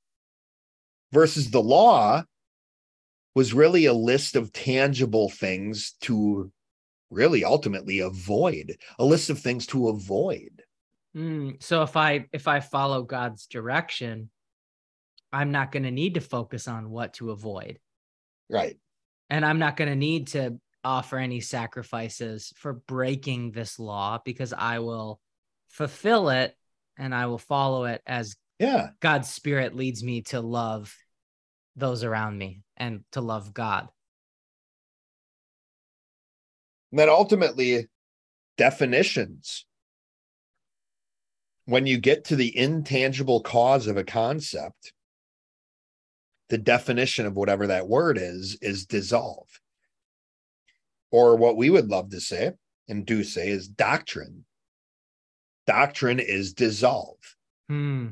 Versus 1.12 1.50
the 1.50 1.62
law 1.62 2.24
was 3.34 3.54
really 3.54 3.86
a 3.86 3.94
list 3.94 4.36
of 4.36 4.54
tangible 4.54 5.30
things 5.30 5.96
to 6.02 6.52
really 7.10 7.44
ultimately 7.44 8.00
avoid, 8.00 8.78
a 9.00 9.06
list 9.06 9.32
of 9.32 9.40
things 9.40 9.66
to 9.68 9.88
avoid. 9.88 10.62
Mm, 11.16 11.62
so 11.64 11.82
if 11.84 11.96
I 11.96 12.26
if 12.34 12.48
I 12.48 12.60
follow 12.60 13.04
God's 13.04 13.48
direction, 13.48 14.30
I'm 15.32 15.52
not 15.52 15.72
going 15.72 15.84
to 15.84 15.92
need 15.92 16.16
to 16.16 16.22
focus 16.22 16.68
on 16.68 16.90
what 16.90 17.14
to 17.16 17.32
avoid, 17.32 17.80
Right. 18.50 18.78
and 19.30 19.46
I'm 19.46 19.60
not 19.60 19.78
going 19.78 19.90
to 19.90 19.96
need 19.96 20.28
to 20.28 20.60
offer 20.84 21.18
any 21.18 21.40
sacrifices 21.40 22.54
for 22.58 22.74
breaking 22.74 23.52
this 23.52 23.80
law 23.80 24.20
because 24.24 24.54
I 24.54 24.80
will 24.80 25.20
fulfill 25.68 26.30
it 26.30 26.56
and 26.98 27.14
I 27.14 27.26
will 27.26 27.40
follow 27.40 27.86
it 27.86 28.02
as 28.06 28.36
Yeah. 28.60 28.90
God's 29.02 29.30
spirit 29.30 29.76
leads 29.76 30.04
me 30.04 30.22
to 30.24 30.42
love 30.42 30.96
those 31.76 32.04
around 32.04 32.38
me 32.38 32.62
and 32.78 33.04
to 33.14 33.22
love 33.22 33.54
God. 33.54 33.90
And 36.92 37.00
then 37.00 37.10
ultimately, 37.10 37.88
definitions. 38.58 39.66
When 41.66 41.88
you 41.88 41.98
get 41.98 42.26
to 42.26 42.36
the 42.36 42.56
intangible 42.56 43.42
cause 43.42 43.88
of 43.88 43.98
a 43.98 44.04
concept, 44.04 44.94
the 46.50 46.58
definition 46.58 47.26
of 47.26 47.36
whatever 47.36 47.68
that 47.68 47.88
word 47.88 48.18
is, 48.20 48.58
is 48.62 48.86
dissolve. 48.86 49.48
Or 51.12 51.36
what 51.36 51.58
we 51.58 51.70
would 51.70 51.88
love 51.88 52.10
to 52.12 52.22
say 52.22 52.52
and 52.88 53.06
do 53.06 53.24
say 53.24 53.50
is 53.50 53.68
doctrine. 53.68 54.46
Doctrine 55.66 56.20
is 56.20 56.54
dissolve. 56.54 57.18
Hmm. 57.68 58.10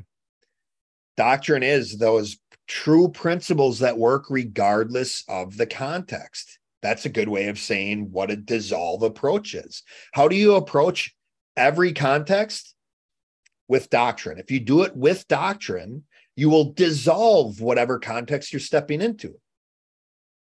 Doctrine 1.16 1.62
is 1.62 1.98
those 1.98 2.38
true 2.66 3.08
principles 3.08 3.78
that 3.80 3.98
work 3.98 4.24
regardless 4.30 5.22
of 5.28 5.56
the 5.56 5.66
context. 5.66 6.58
That's 6.82 7.04
a 7.04 7.10
good 7.10 7.28
way 7.28 7.46
of 7.46 7.58
saying 7.58 8.10
what 8.10 8.30
a 8.30 8.36
dissolve 8.36 9.02
approach 9.02 9.54
is. 9.54 9.82
How 10.12 10.28
do 10.28 10.34
you 10.34 10.56
approach 10.56 11.14
every 11.56 11.92
context? 11.92 12.73
With 13.68 13.88
doctrine. 13.90 14.38
If 14.38 14.50
you 14.50 14.60
do 14.60 14.82
it 14.82 14.94
with 14.94 15.26
doctrine, 15.26 16.04
you 16.36 16.50
will 16.50 16.72
dissolve 16.72 17.60
whatever 17.60 17.98
context 17.98 18.52
you're 18.52 18.60
stepping 18.60 19.00
into. 19.00 19.34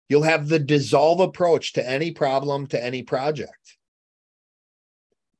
You'll 0.09 0.23
have 0.23 0.47
the 0.47 0.59
dissolve 0.59 1.19
approach 1.19 1.73
to 1.73 1.87
any 1.87 2.11
problem, 2.11 2.67
to 2.67 2.83
any 2.83 3.03
project, 3.03 3.77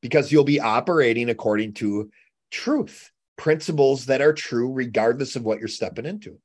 because 0.02 0.32
you'll 0.32 0.44
be 0.44 0.60
operating 0.60 1.30
according 1.30 1.74
to 1.76 2.10
truth, 2.52 3.12
principles 3.38 4.08
that 4.08 4.22
are 4.22 4.34
true 4.34 4.72
regardless 4.74 5.36
of 5.36 5.44
what 5.44 5.60
you're 5.60 5.68
stepping 5.68 6.06
into. 6.06 6.40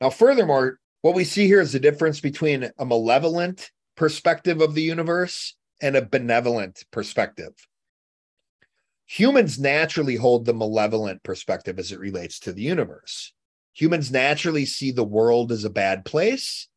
Now, 0.00 0.10
furthermore, 0.10 0.78
what 1.02 1.14
we 1.14 1.24
see 1.24 1.46
here 1.46 1.60
is 1.60 1.72
the 1.72 1.80
difference 1.80 2.20
between 2.20 2.70
a 2.78 2.84
malevolent 2.84 3.70
perspective 3.96 4.60
of 4.60 4.74
the 4.74 4.82
universe 4.82 5.54
and 5.80 5.96
a 5.96 6.04
benevolent 6.04 6.84
perspective. 6.90 7.52
Humans 9.06 9.58
naturally 9.58 10.16
hold 10.16 10.44
the 10.44 10.54
malevolent 10.54 11.22
perspective 11.22 11.78
as 11.78 11.92
it 11.92 12.00
relates 12.00 12.40
to 12.40 12.52
the 12.52 12.62
universe. 12.62 13.32
Humans 13.74 14.10
naturally 14.10 14.66
see 14.66 14.90
the 14.90 15.04
world 15.04 15.52
as 15.52 15.64
a 15.64 15.70
bad 15.70 16.04
place 16.04 16.68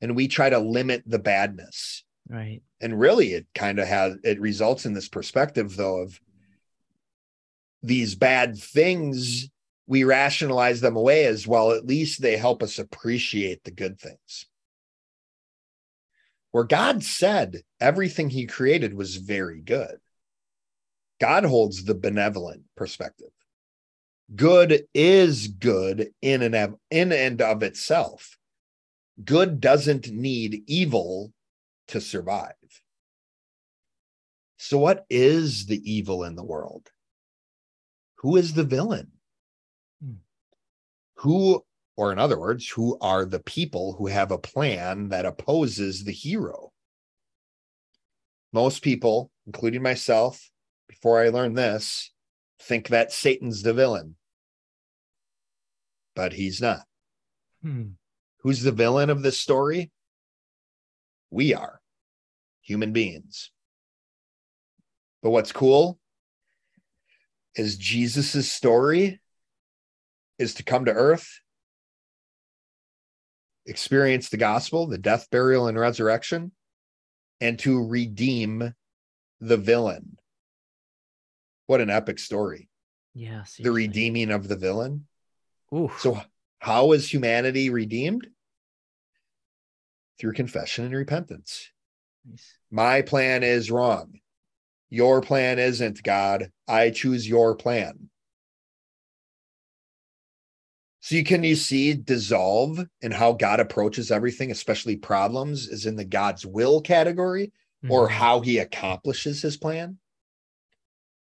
and 0.00 0.14
we 0.14 0.28
try 0.28 0.50
to 0.50 0.58
limit 0.58 1.02
the 1.06 1.18
badness. 1.18 2.04
Right. 2.28 2.62
And 2.80 2.98
really, 2.98 3.32
it 3.32 3.46
kind 3.54 3.78
of 3.78 3.88
has, 3.88 4.16
it 4.22 4.40
results 4.40 4.86
in 4.86 4.92
this 4.92 5.08
perspective, 5.08 5.76
though, 5.76 6.02
of 6.02 6.20
these 7.82 8.14
bad 8.14 8.58
things. 8.58 9.48
We 9.86 10.04
rationalize 10.04 10.80
them 10.80 10.96
away 10.96 11.24
as 11.24 11.46
well. 11.46 11.72
At 11.72 11.86
least 11.86 12.20
they 12.20 12.36
help 12.36 12.62
us 12.62 12.78
appreciate 12.78 13.64
the 13.64 13.70
good 13.70 13.98
things. 13.98 14.46
Where 16.50 16.64
God 16.64 17.02
said 17.02 17.62
everything 17.80 18.30
he 18.30 18.46
created 18.46 18.94
was 18.94 19.16
very 19.16 19.60
good. 19.60 19.98
God 21.20 21.44
holds 21.44 21.84
the 21.84 21.94
benevolent 21.94 22.62
perspective. 22.76 23.30
Good 24.34 24.84
is 24.94 25.48
good 25.48 26.10
in 26.20 26.42
and 26.42 26.54
of, 26.54 26.74
in 26.90 27.12
and 27.12 27.40
of 27.40 27.62
itself. 27.62 28.36
Good 29.24 29.60
doesn't 29.60 30.10
need 30.10 30.62
evil 30.66 31.32
to 31.88 32.00
survive. 32.00 32.52
So, 34.58 34.78
what 34.78 35.06
is 35.08 35.66
the 35.66 35.80
evil 35.90 36.24
in 36.24 36.36
the 36.36 36.44
world? 36.44 36.90
Who 38.16 38.36
is 38.36 38.52
the 38.52 38.64
villain? 38.64 39.12
Hmm. 40.02 40.14
Who, 41.18 41.64
or 41.96 42.12
in 42.12 42.18
other 42.18 42.38
words, 42.38 42.68
who 42.68 42.98
are 43.00 43.24
the 43.24 43.40
people 43.40 43.94
who 43.94 44.08
have 44.08 44.30
a 44.30 44.38
plan 44.38 45.08
that 45.08 45.26
opposes 45.26 46.04
the 46.04 46.12
hero? 46.12 46.72
Most 48.52 48.82
people, 48.82 49.30
including 49.46 49.82
myself, 49.82 50.50
before 51.00 51.22
I 51.22 51.28
learned 51.28 51.56
this, 51.56 52.12
think 52.60 52.88
that 52.88 53.12
Satan's 53.12 53.62
the 53.62 53.72
villain, 53.72 54.16
but 56.14 56.32
he's 56.32 56.60
not. 56.60 56.84
Hmm. 57.62 57.90
Who's 58.42 58.62
the 58.62 58.72
villain 58.72 59.10
of 59.10 59.22
this 59.22 59.40
story? 59.40 59.90
We 61.30 61.54
are 61.54 61.80
human 62.62 62.92
beings. 62.92 63.50
But 65.22 65.30
what's 65.30 65.52
cool 65.52 65.98
is 67.54 67.76
Jesus's 67.76 68.50
story 68.50 69.20
is 70.38 70.54
to 70.54 70.62
come 70.62 70.84
to 70.84 70.92
earth, 70.92 71.28
experience 73.66 74.28
the 74.28 74.36
gospel, 74.36 74.86
the 74.86 74.98
death, 74.98 75.28
burial, 75.30 75.66
and 75.66 75.78
resurrection, 75.78 76.52
and 77.40 77.58
to 77.60 77.84
redeem 77.84 78.74
the 79.40 79.56
villain. 79.56 80.18
What 81.68 81.82
an 81.82 81.90
epic 81.90 82.18
story. 82.18 82.70
Yes. 83.14 83.60
The 83.62 83.70
redeeming 83.70 84.30
of 84.30 84.48
the 84.48 84.56
villain. 84.56 85.06
Ooh. 85.72 85.92
So, 85.98 86.18
how 86.58 86.92
is 86.92 87.12
humanity 87.12 87.68
redeemed? 87.68 88.26
Through 90.18 90.32
confession 90.32 90.86
and 90.86 90.94
repentance. 90.94 91.70
Nice. 92.28 92.54
My 92.70 93.02
plan 93.02 93.42
is 93.42 93.70
wrong. 93.70 94.18
Your 94.88 95.20
plan 95.20 95.58
isn't, 95.58 96.02
God. 96.02 96.50
I 96.66 96.88
choose 96.88 97.28
your 97.28 97.54
plan. 97.54 98.08
So 101.00 101.16
you 101.16 101.24
can 101.24 101.44
you 101.44 101.54
see 101.54 101.92
dissolve 101.92 102.80
and 103.02 103.12
how 103.12 103.32
God 103.32 103.60
approaches 103.60 104.10
everything, 104.10 104.50
especially 104.50 104.96
problems, 104.96 105.68
is 105.68 105.84
in 105.84 105.96
the 105.96 106.04
God's 106.06 106.46
will 106.46 106.80
category 106.80 107.52
mm-hmm. 107.84 107.92
or 107.92 108.08
how 108.08 108.40
he 108.40 108.56
accomplishes 108.56 109.42
his 109.42 109.58
plan? 109.58 109.98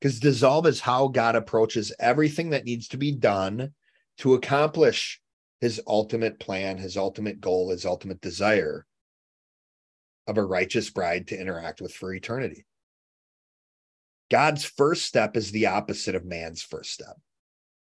Because 0.02 0.18
dissolve 0.18 0.66
is 0.66 0.80
how 0.80 1.06
God 1.06 1.36
approaches 1.36 1.94
everything 2.00 2.50
that 2.50 2.64
needs 2.64 2.88
to 2.88 2.96
be 2.96 3.12
done 3.12 3.72
to 4.18 4.34
accomplish 4.34 5.20
his 5.60 5.80
ultimate 5.86 6.40
plan, 6.40 6.76
his 6.76 6.96
ultimate 6.96 7.40
goal, 7.40 7.70
his 7.70 7.86
ultimate 7.86 8.20
desire 8.20 8.84
of 10.26 10.38
a 10.38 10.44
righteous 10.44 10.90
bride 10.90 11.28
to 11.28 11.40
interact 11.40 11.80
with 11.80 11.94
for 11.94 12.12
eternity. 12.12 12.66
God's 14.28 14.64
first 14.64 15.04
step 15.04 15.36
is 15.36 15.52
the 15.52 15.66
opposite 15.68 16.16
of 16.16 16.24
man's 16.24 16.62
first 16.62 16.90
step. 16.90 17.16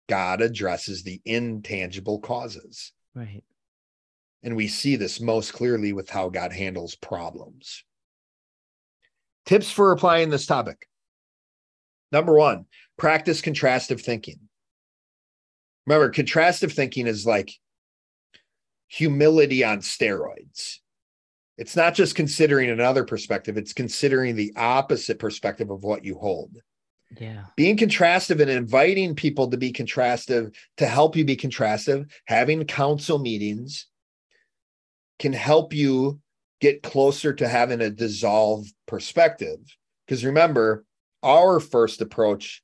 God 0.08 0.44
addresses 0.44 1.02
the 1.02 1.22
intangible 1.26 2.20
causes. 2.20 2.92
Right. 3.16 3.44
And 4.44 4.56
we 4.56 4.68
see 4.68 4.96
this 4.96 5.20
most 5.20 5.54
clearly 5.54 5.92
with 5.92 6.12
how 6.12 6.30
God 6.30 6.54
handles 6.54 6.94
problems. 6.94 7.84
Tips 9.48 9.72
for 9.72 9.92
applying 9.92 10.30
this 10.30 10.46
topic 10.46 10.88
Number 12.12 12.34
one, 12.34 12.65
practice 12.97 13.41
contrastive 13.41 14.02
thinking. 14.02 14.39
Remember, 15.86 16.12
contrastive 16.12 16.71
thinking 16.74 17.08
is 17.08 17.26
like 17.26 17.52
humility 18.88 19.63
on 19.63 19.80
steroids. 19.80 20.78
It's 21.58 21.76
not 21.76 21.93
just 21.93 22.15
considering 22.15 22.69
another 22.69 23.04
perspective, 23.04 23.58
it's 23.58 23.74
considering 23.74 24.36
the 24.36 24.54
opposite 24.56 25.19
perspective 25.19 25.69
of 25.69 25.84
what 25.84 26.04
you 26.04 26.15
hold. 26.15 26.58
Yeah. 27.19 27.45
Being 27.56 27.78
contrastive 27.78 28.41
and 28.41 28.50
inviting 28.50 29.15
people 29.15 29.50
to 29.50 29.58
be 29.58 29.71
contrastive 29.74 30.56
to 30.78 30.88
help 30.88 31.15
you 31.15 31.26
be 31.26 31.36
contrastive, 31.36 32.10
having 32.26 32.63
council 32.65 33.19
meetings 33.19 33.88
can 35.19 35.34
help 35.34 35.74
you 35.74 36.19
get 36.62 36.84
closer 36.84 37.34
to 37.34 37.47
having 37.47 37.82
a 37.82 37.89
dissolved 37.89 38.74
perspective. 38.88 39.60
Because 40.06 40.24
remember, 40.24 40.86
our 41.24 41.60
first 41.60 42.02
approach 42.02 42.64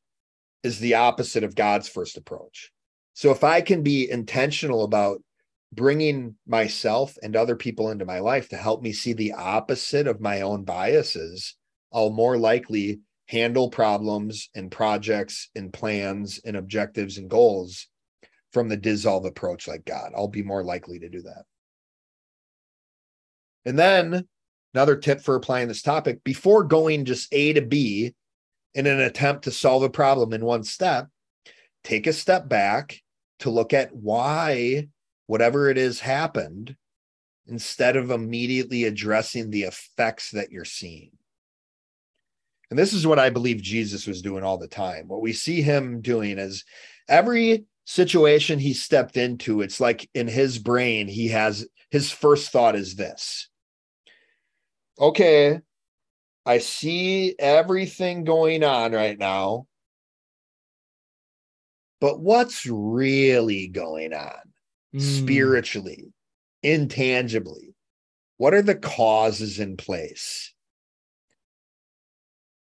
is 0.64 0.80
the 0.80 0.96
opposite 0.96 1.44
of 1.44 1.56
God's 1.56 1.88
first 1.88 2.18
approach. 2.18 2.72
So 3.14 3.32
if 3.32 3.44
I 3.44 3.62
can 3.62 3.84
be 3.84 4.10
intentional 4.10 4.84
about 4.84 5.22
bringing 5.74 6.36
myself 6.48 7.16
and 7.22 7.36
other 7.36 7.56
people 7.56 7.90
into 7.92 8.06
my 8.06 8.20
life 8.20 8.50
to 8.50 8.58
help 8.58 8.82
me 8.82 8.94
see 8.94 9.14
the 9.14 9.34
opposite 9.34 10.08
of 10.08 10.22
my 10.22 10.42
own 10.42 10.64
biases, 10.64 11.56
I'll 11.94 12.10
more 12.10 12.38
likely 12.38 13.00
handle 13.28 13.70
problems 13.70 14.50
and 14.56 14.72
projects 14.72 15.50
and 15.56 15.74
plans 15.74 16.40
and 16.46 16.56
objectives 16.56 17.18
and 17.18 17.30
goals 17.30 17.88
from 18.54 18.70
the 18.70 18.78
dissolve 18.78 19.26
approach 19.26 19.68
like 19.68 19.86
God. 19.86 20.12
I'll 20.16 20.28
be 20.28 20.44
more 20.44 20.64
likely 20.64 21.00
to 21.00 21.10
do 21.10 21.22
that. 21.24 21.44
And 23.66 23.78
then 23.78 24.26
another 24.74 24.96
tip 24.96 25.22
for 25.22 25.36
applying 25.36 25.68
this 25.68 25.82
topic 25.82 26.24
before 26.24 26.64
going 26.64 27.04
just 27.04 27.28
A 27.34 27.54
to 27.54 27.62
B 27.62 28.16
in 28.74 28.88
an 28.88 29.00
attempt 29.00 29.44
to 29.44 29.52
solve 29.52 29.84
a 29.84 29.90
problem 29.90 30.34
in 30.34 30.44
one 30.44 30.64
step, 30.64 31.08
take 31.84 32.08
a 32.08 32.14
step 32.14 32.48
back 32.48 33.02
to 33.40 33.50
look 33.50 33.74
at 33.74 33.96
why 33.96 34.88
whatever 35.28 35.70
it 35.70 35.78
is 35.78 36.00
happened 36.00 36.76
instead 37.48 37.96
of 37.96 38.12
immediately 38.12 38.84
addressing 38.84 39.50
the 39.50 39.64
effects 39.64 40.32
that 40.32 40.52
you're 40.52 40.66
seeing. 40.66 41.12
And 42.70 42.78
this 42.78 42.94
is 42.94 43.08
what 43.08 43.20
I 43.20 43.30
believe 43.30 43.62
Jesus 43.62 44.06
was 44.06 44.22
doing 44.22 44.44
all 44.44 44.58
the 44.58 44.68
time. 44.68 45.08
What 45.08 45.22
we 45.22 45.32
see 45.32 45.62
him 45.62 46.02
doing 46.02 46.38
is 46.38 46.66
every 47.08 47.66
situation 47.86 48.60
he 48.60 48.74
stepped 48.74 49.16
into, 49.16 49.62
it's 49.62 49.80
like 49.80 50.10
in 50.14 50.28
his 50.28 50.60
brain, 50.60 51.08
he 51.08 51.30
has 51.30 51.66
his 51.90 52.12
first 52.12 52.52
thought 52.52 52.76
is 52.76 52.96
this 52.96 53.50
okay, 55.00 55.60
I 56.48 56.60
see 56.60 57.36
everything 57.38 58.24
going 58.24 58.64
on 58.64 58.94
right 58.94 59.20
now. 59.20 59.68
But 62.00 62.22
what's 62.22 62.66
really 62.66 63.68
going 63.68 64.14
on 64.14 64.54
mm. 64.96 65.02
spiritually, 65.02 66.14
intangibly? 66.64 67.76
What 68.38 68.54
are 68.54 68.62
the 68.62 68.76
causes 68.76 69.60
in 69.60 69.76
place 69.76 70.54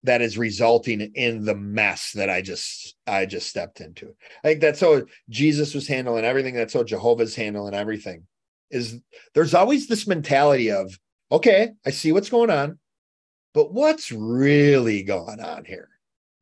that 0.04 0.22
is 0.22 0.38
resulting 0.38 1.00
in 1.00 1.44
the 1.44 1.56
mess 1.56 2.12
that 2.12 2.30
I 2.30 2.40
just 2.40 2.94
I 3.08 3.26
just 3.26 3.48
stepped 3.48 3.80
into? 3.80 4.14
I 4.44 4.48
think 4.48 4.60
that's 4.60 4.80
how 4.80 5.02
Jesus 5.28 5.74
was 5.74 5.88
handling 5.88 6.24
everything. 6.24 6.54
That's 6.54 6.74
how 6.74 6.84
Jehovah's 6.84 7.34
handling 7.34 7.74
everything. 7.74 8.28
Is 8.70 9.00
there's 9.35 9.54
always 9.54 9.88
this 9.88 10.06
mentality 10.06 10.70
of, 10.70 10.96
okay, 11.33 11.70
I 11.85 11.90
see 11.90 12.12
what's 12.12 12.30
going 12.30 12.50
on 12.50 12.78
but 13.55 13.73
what's 13.73 14.11
really 14.13 15.03
going 15.03 15.40
on 15.40 15.65
here? 15.65 15.88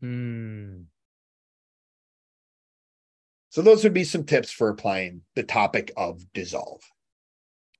Hmm. 0.00 0.82
So, 3.50 3.62
those 3.62 3.82
would 3.82 3.94
be 3.94 4.04
some 4.04 4.24
tips 4.24 4.52
for 4.52 4.68
applying 4.68 5.22
the 5.34 5.42
topic 5.42 5.92
of 5.96 6.22
dissolve. 6.32 6.82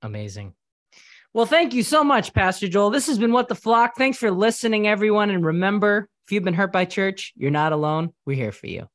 Amazing. 0.01 0.53
Well, 1.33 1.45
thank 1.45 1.73
you 1.73 1.81
so 1.81 2.03
much, 2.03 2.33
Pastor 2.33 2.67
Joel. 2.67 2.89
This 2.89 3.07
has 3.07 3.17
been 3.17 3.31
What 3.31 3.47
the 3.47 3.55
Flock. 3.55 3.93
Thanks 3.97 4.17
for 4.17 4.31
listening, 4.31 4.85
everyone. 4.85 5.29
And 5.29 5.45
remember, 5.45 6.09
if 6.25 6.31
you've 6.33 6.43
been 6.43 6.53
hurt 6.53 6.73
by 6.73 6.83
church, 6.83 7.31
you're 7.37 7.51
not 7.51 7.71
alone. 7.71 8.11
We're 8.25 8.35
here 8.35 8.51
for 8.51 8.67
you. 8.67 8.89